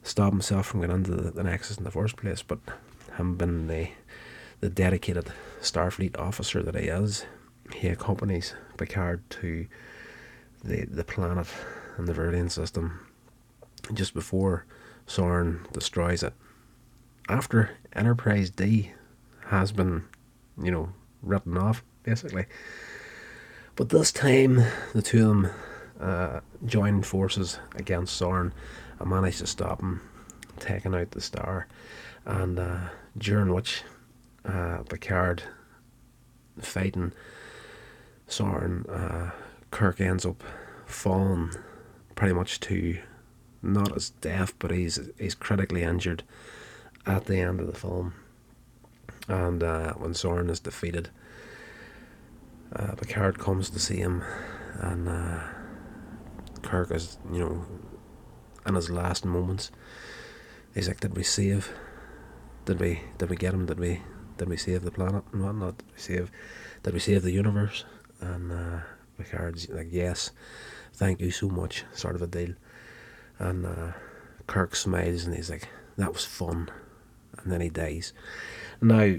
stop 0.04 0.32
himself 0.32 0.66
from 0.66 0.82
getting 0.82 0.98
into 0.98 1.12
the, 1.12 1.32
the 1.32 1.44
Nexus 1.44 1.78
in 1.78 1.84
the 1.84 1.92
first 1.92 2.16
place, 2.18 2.42
but 2.42 2.60
him 3.18 3.36
being 3.36 3.68
the, 3.68 3.90
the 4.60 4.70
dedicated 4.70 5.32
Starfleet 5.62 6.18
officer 6.18 6.64
that 6.64 6.76
he 6.76 6.88
is, 6.88 7.26
he 7.76 7.88
accompanies 7.88 8.56
Picard 8.78 9.28
to 9.30 9.68
the, 10.64 10.86
the 10.86 11.04
planet 11.04 11.48
in 11.98 12.06
the 12.06 12.14
Veridian 12.14 12.50
system 12.50 13.00
just 13.94 14.14
before 14.14 14.66
Soran 15.08 15.72
destroys 15.74 16.24
it. 16.24 16.34
After 17.30 17.72
Enterprise 17.94 18.50
D 18.50 18.92
has 19.48 19.72
been, 19.72 20.04
you 20.62 20.72
know, 20.72 20.90
written 21.22 21.58
off, 21.58 21.84
basically. 22.04 22.46
But 23.76 23.90
this 23.90 24.12
time, 24.12 24.64
the 24.94 25.02
two 25.02 25.22
of 25.22 25.28
them 25.28 25.52
uh, 26.00 26.40
joined 26.66 27.06
forces 27.06 27.60
against 27.76 28.20
Soran 28.20 28.52
and 29.02 29.10
managed 29.10 29.40
to 29.40 29.48
stop 29.48 29.82
him 29.82 30.02
taking 30.60 30.96
out 30.96 31.12
the 31.12 31.22
star. 31.22 31.68
And 32.26 32.60
uh, 32.60 32.90
during 33.18 33.54
which 33.54 33.84
uh, 34.46 34.80
Picard 34.90 35.44
fighting 36.60 37.14
Soran, 38.28 38.86
uh, 38.90 39.32
Kirk 39.72 40.00
ends 40.00 40.26
up 40.26 40.44
falling 40.86 41.52
pretty 42.16 42.34
much 42.34 42.60
to 42.62 42.98
not 43.62 43.96
as 43.96 44.10
death, 44.10 44.54
but 44.60 44.72
he's 44.72 45.00
he's 45.20 45.36
critically 45.36 45.84
injured 45.84 46.24
at 47.06 47.26
the 47.26 47.38
end 47.38 47.60
of 47.60 47.68
the 47.68 47.78
film. 47.78 48.14
And 49.28 49.64
uh, 49.64 49.94
when 49.94 50.12
Soran 50.12 50.50
is 50.50 50.60
defeated, 50.60 51.10
uh, 52.76 52.96
Picard 52.96 53.40
comes 53.40 53.70
to 53.70 53.80
see 53.80 53.98
him, 53.98 54.24
and 54.80 55.08
uh, 55.08 55.40
Kirk 56.62 56.92
is, 56.92 57.18
you 57.32 57.40
know, 57.40 57.66
in 58.66 58.76
his 58.76 58.90
last 58.90 59.26
moments. 59.26 59.72
He's 60.74 60.88
like, 60.88 61.00
"Did 61.00 61.16
we 61.16 61.24
save? 61.24 61.72
Did 62.66 62.80
we? 62.80 63.02
Did 63.18 63.30
we 63.30 63.36
get 63.36 63.54
him? 63.54 63.66
Did 63.66 63.80
we? 63.80 64.02
Did 64.38 64.50
we 64.50 64.58
save 64.58 64.84
the 64.84 64.92
planet 64.92 65.24
and 65.32 65.44
whatnot? 65.44 65.78
Did 65.78 65.88
we 65.94 66.00
save? 66.00 66.32
Did 66.84 66.94
we 66.94 67.00
save 67.00 67.24
the 67.24 67.32
universe?" 67.32 67.86
And 68.20 68.52
uh, 68.52 68.80
Picard's 69.18 69.70
like, 69.70 69.88
"Yes, 69.92 70.32
thank 70.94 71.20
you 71.20 71.32
so 71.32 71.50
much," 71.50 71.86
sort 71.94 72.16
of 72.16 72.22
a 72.22 72.28
deal. 72.28 72.54
And 73.40 73.66
uh, 73.66 73.92
Kirk 74.48 74.76
smiles 74.76 75.26
and 75.26 75.36
he's 75.36 75.50
like, 75.50 75.68
"That 75.98 76.14
was 76.14 76.26
fun," 76.26 76.70
and 77.38 77.52
then 77.52 77.62
he 77.62 77.70
dies. 77.70 78.14
Now, 78.82 79.16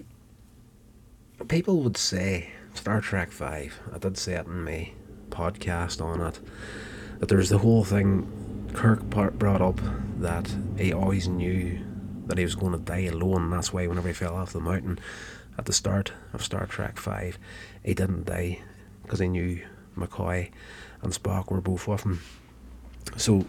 people 1.49 1.83
would 1.83 1.97
say 1.97 2.51
Star 2.75 3.01
Trek 3.01 3.31
5, 3.31 3.81
I 3.95 3.99
did 3.99 4.17
say 4.17 4.35
it 4.35 4.47
in 4.47 4.65
my 4.65 4.93
podcast 5.31 6.05
on 6.05 6.21
it, 6.21 6.41
that 7.19 7.29
there's 7.29 7.51
the 7.51 7.59
whole 7.59 7.85
thing 7.85 8.31
Kirk 8.75 9.03
brought 9.03 9.61
up 9.61 9.81
that 10.19 10.55
he 10.79 10.93
always 10.93 11.29
knew 11.29 11.79
that 12.27 12.39
he 12.39 12.45
was 12.45 12.55
going 12.55 12.73
to 12.73 12.79
die 12.79 13.05
alone, 13.05 13.51
that's 13.51 13.73
why 13.73 13.87
whenever 13.87 14.09
he 14.09 14.15
fell 14.15 14.35
off 14.35 14.53
the 14.53 14.61
mountain 14.61 14.99
at 15.59 15.67
the 15.67 15.73
start 15.73 16.13
of 16.33 16.43
Star 16.43 16.67
Trek 16.67 16.99
5, 16.99 17.39
he 17.85 17.95
didn't 17.95 18.27
die 18.27 18.61
because 19.03 19.19
he 19.19 19.29
knew 19.29 19.61
McCoy 19.97 20.51
and 21.03 21.13
Spock 21.13 21.51
were 21.51 21.61
both 21.61 21.87
with 21.87 22.03
him. 22.03 22.21
So, 23.17 23.45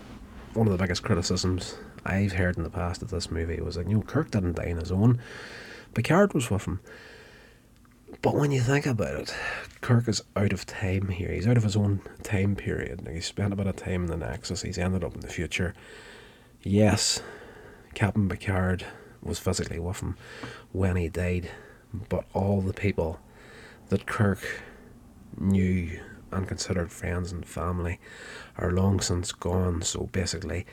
one 0.53 0.67
of 0.67 0.71
the 0.71 0.83
biggest 0.83 1.03
criticisms 1.03 1.75
I've 2.05 2.33
heard 2.33 2.57
in 2.57 2.63
the 2.63 2.69
past 2.69 3.01
of 3.01 3.09
this 3.09 3.31
movie 3.31 3.61
was 3.61 3.75
that 3.75 3.87
you 3.87 3.95
know, 3.95 4.01
Kirk 4.01 4.31
didn't 4.31 4.55
die 4.55 4.71
on 4.71 4.77
his 4.77 4.91
own. 4.91 5.19
Picard 5.93 6.33
was 6.33 6.49
with 6.49 6.65
him. 6.65 6.79
But 8.21 8.35
when 8.35 8.51
you 8.51 8.61
think 8.61 8.85
about 8.85 9.15
it, 9.15 9.35
Kirk 9.81 10.07
is 10.07 10.23
out 10.35 10.53
of 10.53 10.65
time 10.65 11.09
here. 11.09 11.31
He's 11.31 11.47
out 11.47 11.57
of 11.57 11.63
his 11.63 11.75
own 11.75 12.01
time 12.23 12.55
period. 12.55 13.05
Like 13.05 13.15
he 13.15 13.21
spent 13.21 13.51
a 13.53 13.55
bit 13.55 13.67
of 13.67 13.75
time 13.75 14.05
in 14.05 14.07
the 14.11 14.17
Nexus. 14.17 14.61
He's 14.61 14.77
ended 14.77 15.03
up 15.03 15.15
in 15.15 15.21
the 15.21 15.27
future. 15.27 15.73
Yes, 16.61 17.21
Captain 17.93 18.29
Picard 18.29 18.85
was 19.21 19.39
physically 19.39 19.79
with 19.79 19.99
him 19.99 20.15
when 20.71 20.95
he 20.95 21.09
died, 21.09 21.49
but 22.09 22.25
all 22.33 22.61
the 22.61 22.73
people 22.73 23.19
that 23.89 24.05
Kirk 24.05 24.39
knew 25.37 25.99
and 26.31 26.47
considered 26.47 26.91
friends 26.91 27.31
and 27.31 27.45
family 27.45 27.99
are 28.57 28.71
long 28.71 28.99
since 28.99 29.31
gone. 29.31 29.81
So 29.81 30.07
basically, 30.11 30.65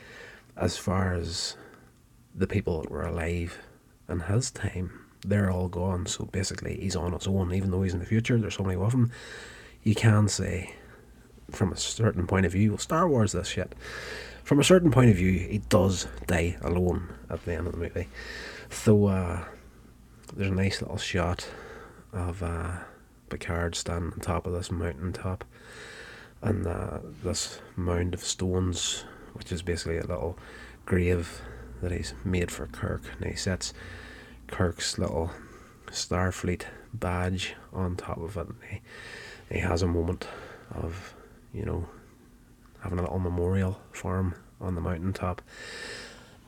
as 0.55 0.77
far 0.77 1.13
as 1.13 1.55
the 2.33 2.47
people 2.47 2.81
that 2.81 2.91
were 2.91 3.05
alive 3.05 3.59
in 4.07 4.21
his 4.21 4.51
time, 4.51 5.10
they're 5.25 5.51
all 5.51 5.67
gone. 5.67 6.05
So 6.05 6.25
basically, 6.25 6.79
he's 6.79 6.95
on 6.95 7.13
his 7.13 7.27
own. 7.27 7.53
Even 7.53 7.71
though 7.71 7.83
he's 7.83 7.93
in 7.93 7.99
the 7.99 8.05
future, 8.05 8.37
there's 8.37 8.55
so 8.55 8.63
many 8.63 8.79
of 8.79 8.93
him. 8.93 9.11
You 9.83 9.95
can 9.95 10.27
say, 10.27 10.73
from 11.51 11.71
a 11.71 11.77
certain 11.77 12.27
point 12.27 12.45
of 12.45 12.51
view, 12.51 12.71
well, 12.71 12.77
Star 12.77 13.07
Wars 13.07 13.31
this 13.31 13.47
shit. 13.47 13.73
From 14.43 14.59
a 14.59 14.63
certain 14.63 14.91
point 14.91 15.09
of 15.09 15.17
view, 15.17 15.31
he 15.31 15.59
does 15.69 16.07
die 16.27 16.57
alone 16.61 17.09
at 17.29 17.45
the 17.45 17.53
end 17.53 17.67
of 17.67 17.73
the 17.73 17.79
movie. 17.79 18.07
So 18.69 19.07
uh, 19.07 19.43
there's 20.33 20.51
a 20.51 20.55
nice 20.55 20.81
little 20.81 20.97
shot 20.97 21.47
of 22.11 22.41
uh, 22.43 22.79
Picard 23.29 23.75
standing 23.75 24.13
on 24.13 24.19
top 24.19 24.45
of 24.45 24.53
this 24.53 24.71
mountain 24.71 25.13
top, 25.13 25.45
and 26.41 26.65
uh, 26.65 26.99
this 27.23 27.59
mound 27.75 28.13
of 28.13 28.23
stones, 28.23 29.05
which 29.33 29.51
is 29.51 29.61
basically 29.61 29.97
a 29.97 30.05
little 30.05 30.37
grave 30.85 31.41
that 31.81 31.91
he's 31.91 32.13
made 32.23 32.51
for 32.51 32.67
Kirk, 32.67 33.03
and 33.19 33.29
he 33.29 33.35
sets 33.35 33.73
Kirk's 34.51 34.97
little 34.97 35.31
Starfleet 35.87 36.63
badge 36.93 37.55
on 37.73 37.95
top 37.95 38.17
of 38.17 38.37
it. 38.37 38.47
And 38.47 38.57
he, 38.69 38.81
he 39.51 39.59
has 39.59 39.81
a 39.81 39.87
moment 39.87 40.27
of, 40.71 41.15
you 41.53 41.65
know, 41.65 41.87
having 42.81 42.99
a 42.99 43.01
little 43.01 43.19
memorial 43.19 43.81
for 43.91 44.19
him 44.19 44.35
on 44.59 44.75
the 44.75 44.81
mountaintop. 44.81 45.41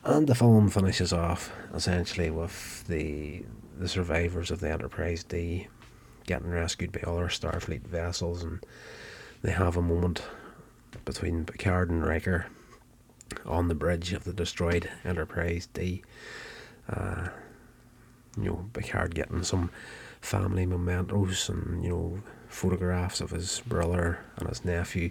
And 0.04 0.26
the 0.26 0.34
film 0.34 0.68
finishes 0.68 1.12
off 1.12 1.50
essentially 1.74 2.30
with 2.30 2.86
the 2.86 3.44
the 3.76 3.88
survivors 3.88 4.52
of 4.52 4.60
the 4.60 4.70
Enterprise 4.70 5.24
D 5.24 5.66
getting 6.26 6.50
rescued 6.50 6.92
by 6.92 7.00
other 7.00 7.26
Starfleet 7.26 7.82
vessels, 7.82 8.42
and 8.42 8.64
they 9.42 9.50
have 9.50 9.76
a 9.76 9.82
moment 9.82 10.22
between 11.04 11.44
Picard 11.44 11.90
and 11.90 12.06
Riker 12.06 12.46
on 13.44 13.68
the 13.68 13.74
bridge 13.74 14.12
of 14.12 14.24
the 14.24 14.32
destroyed 14.32 14.88
Enterprise 15.04 15.66
D. 15.72 16.02
Uh, 16.88 17.28
you 18.36 18.44
know, 18.44 18.70
Picard 18.72 19.14
getting 19.14 19.42
some 19.42 19.70
family 20.20 20.66
mementos 20.66 21.48
and, 21.48 21.84
you 21.84 21.90
know, 21.90 22.22
photographs 22.48 23.20
of 23.20 23.30
his 23.30 23.60
brother 23.60 24.18
and 24.36 24.48
his 24.48 24.64
nephew. 24.64 25.10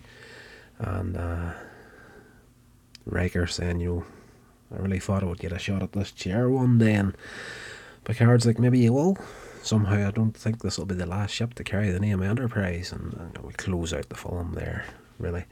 And 0.79 1.15
uh, 1.15 1.53
Riker 3.05 3.47
saying, 3.47 3.79
you 3.79 3.89
know, 3.89 4.05
I 4.75 4.81
really 4.81 4.99
thought 4.99 5.23
I 5.23 5.27
would 5.27 5.39
get 5.39 5.51
a 5.51 5.59
shot 5.59 5.83
at 5.83 5.91
this 5.91 6.11
chair 6.11 6.49
one 6.49 6.77
day. 6.77 6.95
And 6.95 7.15
Picard's 8.05 8.45
like, 8.45 8.59
maybe 8.59 8.79
you 8.79 8.93
will. 8.93 9.17
Somehow, 9.61 10.07
I 10.07 10.11
don't 10.11 10.35
think 10.35 10.61
this 10.61 10.77
will 10.77 10.85
be 10.85 10.95
the 10.95 11.05
last 11.05 11.31
ship 11.31 11.53
to 11.53 11.63
carry 11.63 11.89
the 11.89 11.99
name 11.99 12.21
Enterprise. 12.21 12.91
And, 12.91 13.13
and 13.13 13.37
we 13.45 13.53
close 13.53 13.93
out 13.93 14.09
the 14.09 14.15
film 14.15 14.53
there, 14.55 14.85
really. 15.19 15.45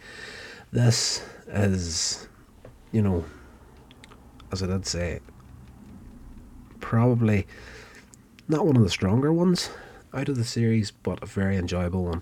This 0.71 1.23
is, 1.47 2.27
you 2.91 3.01
know, 3.01 3.25
as 4.51 4.63
I 4.63 4.67
did 4.67 4.85
say, 4.85 5.19
probably 6.81 7.47
not 8.47 8.65
one 8.65 8.75
of 8.75 8.83
the 8.83 8.89
stronger 8.89 9.31
ones 9.31 9.69
out 10.13 10.27
of 10.27 10.35
the 10.35 10.43
series, 10.43 10.91
but 10.91 11.23
a 11.23 11.25
very 11.25 11.55
enjoyable 11.57 12.03
one, 12.03 12.21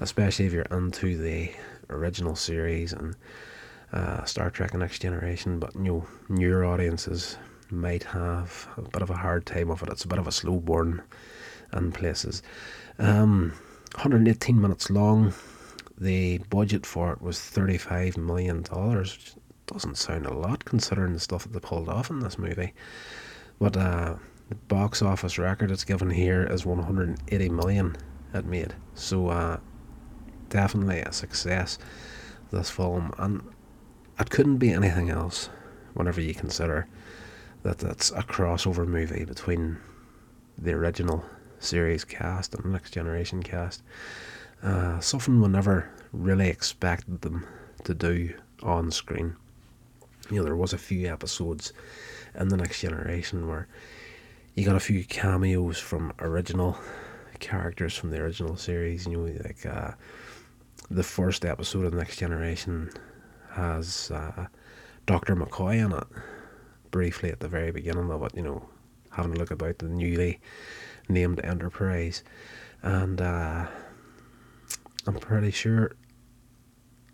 especially 0.00 0.46
if 0.46 0.52
you're 0.52 0.62
into 0.70 1.18
the 1.18 1.50
original 1.90 2.34
series 2.34 2.92
and 2.92 3.14
uh, 3.92 4.24
Star 4.24 4.50
Trek: 4.50 4.72
The 4.72 4.78
Next 4.78 5.00
Generation. 5.00 5.58
But 5.58 5.74
you 5.74 5.82
know, 5.82 6.06
newer 6.28 6.64
audiences 6.64 7.36
might 7.70 8.04
have 8.04 8.68
a 8.76 8.82
bit 8.82 9.02
of 9.02 9.10
a 9.10 9.16
hard 9.16 9.44
time 9.44 9.70
of 9.70 9.82
it. 9.82 9.88
It's 9.90 10.04
a 10.04 10.08
bit 10.08 10.18
of 10.18 10.26
a 10.26 10.32
slow 10.32 10.58
burn 10.58 11.02
in 11.72 11.92
places. 11.92 12.42
Um, 12.98 13.52
118 13.94 14.60
minutes 14.60 14.90
long. 14.90 15.34
The 15.98 16.38
budget 16.50 16.84
for 16.84 17.12
it 17.12 17.22
was 17.22 17.40
35 17.40 18.16
million 18.16 18.62
dollars. 18.62 19.16
Which 19.16 19.34
doesn't 19.66 19.96
sound 19.98 20.26
a 20.26 20.34
lot 20.34 20.64
considering 20.64 21.12
the 21.12 21.20
stuff 21.20 21.42
that 21.42 21.52
they 21.52 21.60
pulled 21.60 21.88
off 21.88 22.10
in 22.10 22.20
this 22.20 22.38
movie. 22.38 22.72
But 23.58 23.76
uh, 23.76 24.16
the 24.48 24.54
box 24.54 25.02
office 25.02 25.38
record 25.38 25.70
it's 25.70 25.84
given 25.84 26.10
here 26.10 26.44
is 26.44 26.66
180 26.66 27.48
million 27.48 27.96
it 28.34 28.44
made. 28.44 28.74
So 28.94 29.28
uh, 29.28 29.58
definitely 30.48 31.00
a 31.00 31.12
success. 31.12 31.78
This 32.52 32.70
film, 32.70 33.12
and 33.18 33.42
it 34.20 34.30
couldn't 34.30 34.58
be 34.58 34.70
anything 34.70 35.10
else. 35.10 35.48
Whenever 35.94 36.20
you 36.20 36.34
consider 36.34 36.86
that 37.62 37.78
that's 37.78 38.10
a 38.10 38.22
crossover 38.22 38.86
movie 38.86 39.24
between 39.24 39.78
the 40.58 40.72
original 40.72 41.24
series 41.58 42.04
cast 42.04 42.54
and 42.54 42.64
the 42.64 42.68
next 42.68 42.92
generation 42.92 43.42
cast, 43.42 43.82
uh, 44.62 45.00
something 45.00 45.40
we 45.40 45.48
never 45.48 45.90
really 46.12 46.48
expected 46.48 47.20
them 47.22 47.46
to 47.84 47.94
do 47.94 48.32
on 48.62 48.90
screen. 48.90 49.34
You 50.30 50.36
know, 50.38 50.44
there 50.44 50.56
was 50.56 50.72
a 50.72 50.78
few 50.78 51.08
episodes 51.12 51.72
and 52.36 52.50
the 52.50 52.56
next 52.56 52.80
generation 52.80 53.48
where 53.48 53.68
you 54.54 54.64
got 54.64 54.76
a 54.76 54.80
few 54.80 55.04
cameos 55.04 55.78
from 55.78 56.12
original 56.20 56.78
characters 57.40 57.96
from 57.96 58.10
the 58.10 58.18
original 58.18 58.56
series. 58.56 59.06
You 59.06 59.16
know, 59.16 59.42
like 59.44 59.66
uh, 59.66 59.92
the 60.90 61.02
first 61.02 61.44
episode 61.44 61.84
of 61.84 61.92
the 61.92 61.98
next 61.98 62.16
generation 62.18 62.90
has 63.50 64.10
uh, 64.10 64.46
Doctor 65.06 65.36
McCoy 65.36 65.84
in 65.84 65.92
it 65.92 66.06
briefly 66.90 67.30
at 67.30 67.40
the 67.40 67.48
very 67.48 67.70
beginning 67.70 68.10
of 68.10 68.22
it. 68.22 68.32
You 68.34 68.42
know, 68.42 68.68
having 69.10 69.32
a 69.32 69.38
look 69.38 69.50
about 69.50 69.78
the 69.78 69.88
newly 69.88 70.40
named 71.08 71.40
Enterprise, 71.44 72.22
and 72.82 73.20
uh, 73.20 73.66
I'm 75.06 75.18
pretty 75.18 75.50
sure 75.50 75.92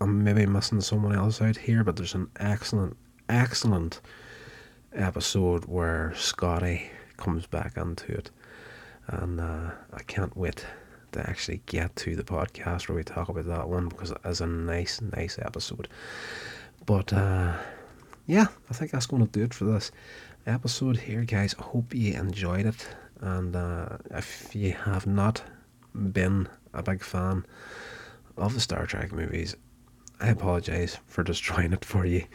I'm 0.01 0.23
maybe 0.23 0.45
missing 0.45 0.81
someone 0.81 1.15
else 1.15 1.41
out 1.41 1.57
here, 1.57 1.83
but 1.83 1.95
there's 1.95 2.15
an 2.15 2.29
excellent, 2.39 2.97
excellent 3.29 4.01
episode 4.95 5.65
where 5.65 6.13
Scotty 6.15 6.89
comes 7.17 7.45
back 7.47 7.77
into 7.77 8.13
it, 8.13 8.31
and 9.07 9.39
uh, 9.39 9.71
I 9.93 10.03
can't 10.03 10.35
wait 10.35 10.65
to 11.11 11.29
actually 11.29 11.61
get 11.65 11.95
to 11.97 12.15
the 12.15 12.23
podcast 12.23 12.87
where 12.87 12.95
we 12.95 13.03
talk 13.03 13.29
about 13.29 13.45
that 13.45 13.69
one 13.69 13.87
because 13.87 14.11
it 14.11 14.17
is 14.25 14.41
a 14.41 14.47
nice, 14.47 15.01
nice 15.01 15.37
episode. 15.41 15.87
But 16.85 17.13
uh, 17.13 17.53
yeah, 18.27 18.47
I 18.69 18.73
think 18.73 18.91
that's 18.91 19.05
going 19.05 19.25
to 19.25 19.31
do 19.31 19.43
it 19.43 19.53
for 19.53 19.65
this 19.65 19.91
episode 20.45 20.97
here, 20.97 21.23
guys. 21.23 21.55
I 21.57 21.63
hope 21.63 21.93
you 21.93 22.13
enjoyed 22.13 22.65
it, 22.65 22.87
and 23.21 23.55
uh, 23.55 23.97
if 24.11 24.55
you 24.55 24.73
have 24.73 25.07
not 25.07 25.43
been 25.93 26.49
a 26.73 26.83
big 26.83 27.03
fan 27.03 27.45
of 28.37 28.53
the 28.53 28.59
Star 28.59 28.85
Trek 28.85 29.11
movies, 29.11 29.55
I 30.19 30.29
apologize 30.29 30.97
for 31.07 31.23
destroying 31.23 31.73
it 31.73 31.85
for 31.85 32.05
you. 32.05 32.25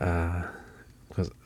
Uh, 0.00 0.44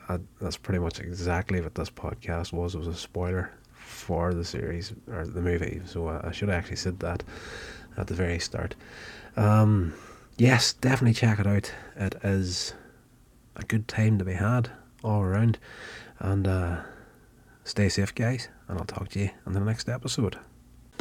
because 0.08 0.20
that's 0.40 0.56
pretty 0.56 0.78
much 0.78 1.00
exactly 1.00 1.60
what 1.60 1.74
this 1.74 1.90
podcast 1.90 2.52
was. 2.52 2.74
It 2.74 2.78
was 2.78 2.88
a 2.88 2.94
spoiler 2.94 3.52
for 3.72 4.34
the 4.34 4.44
series 4.44 4.92
or 5.10 5.26
the 5.26 5.40
movie, 5.40 5.80
so 5.86 6.08
uh, 6.08 6.22
I 6.24 6.32
should 6.32 6.48
have 6.48 6.58
actually 6.58 6.76
said 6.76 7.00
that 7.00 7.22
at 7.96 8.06
the 8.06 8.14
very 8.14 8.38
start. 8.38 8.74
Um, 9.36 9.94
yes, 10.36 10.72
definitely 10.72 11.14
check 11.14 11.38
it 11.38 11.46
out. 11.46 11.72
It 11.96 12.14
is 12.22 12.74
a 13.56 13.64
good 13.64 13.88
time 13.88 14.18
to 14.18 14.24
be 14.24 14.34
had 14.34 14.70
all 15.04 15.22
around, 15.22 15.58
and 16.18 16.46
uh, 16.46 16.80
stay 17.64 17.88
safe, 17.88 18.14
guys. 18.14 18.48
And 18.68 18.78
I'll 18.78 18.84
talk 18.84 19.08
to 19.10 19.20
you 19.20 19.30
in 19.46 19.52
the 19.52 19.60
next 19.60 19.88
episode. 19.88 20.38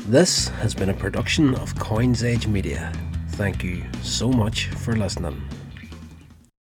This 0.06 0.48
has 0.50 0.74
been 0.74 0.90
a 0.90 0.94
production 0.94 1.56
of 1.56 1.78
Coins 1.78 2.24
Age 2.24 2.48
Media. 2.48 2.94
Thank 3.32 3.64
you 3.64 3.84
so 4.02 4.30
much 4.30 4.68
for 4.68 4.96
listening. 4.96 5.42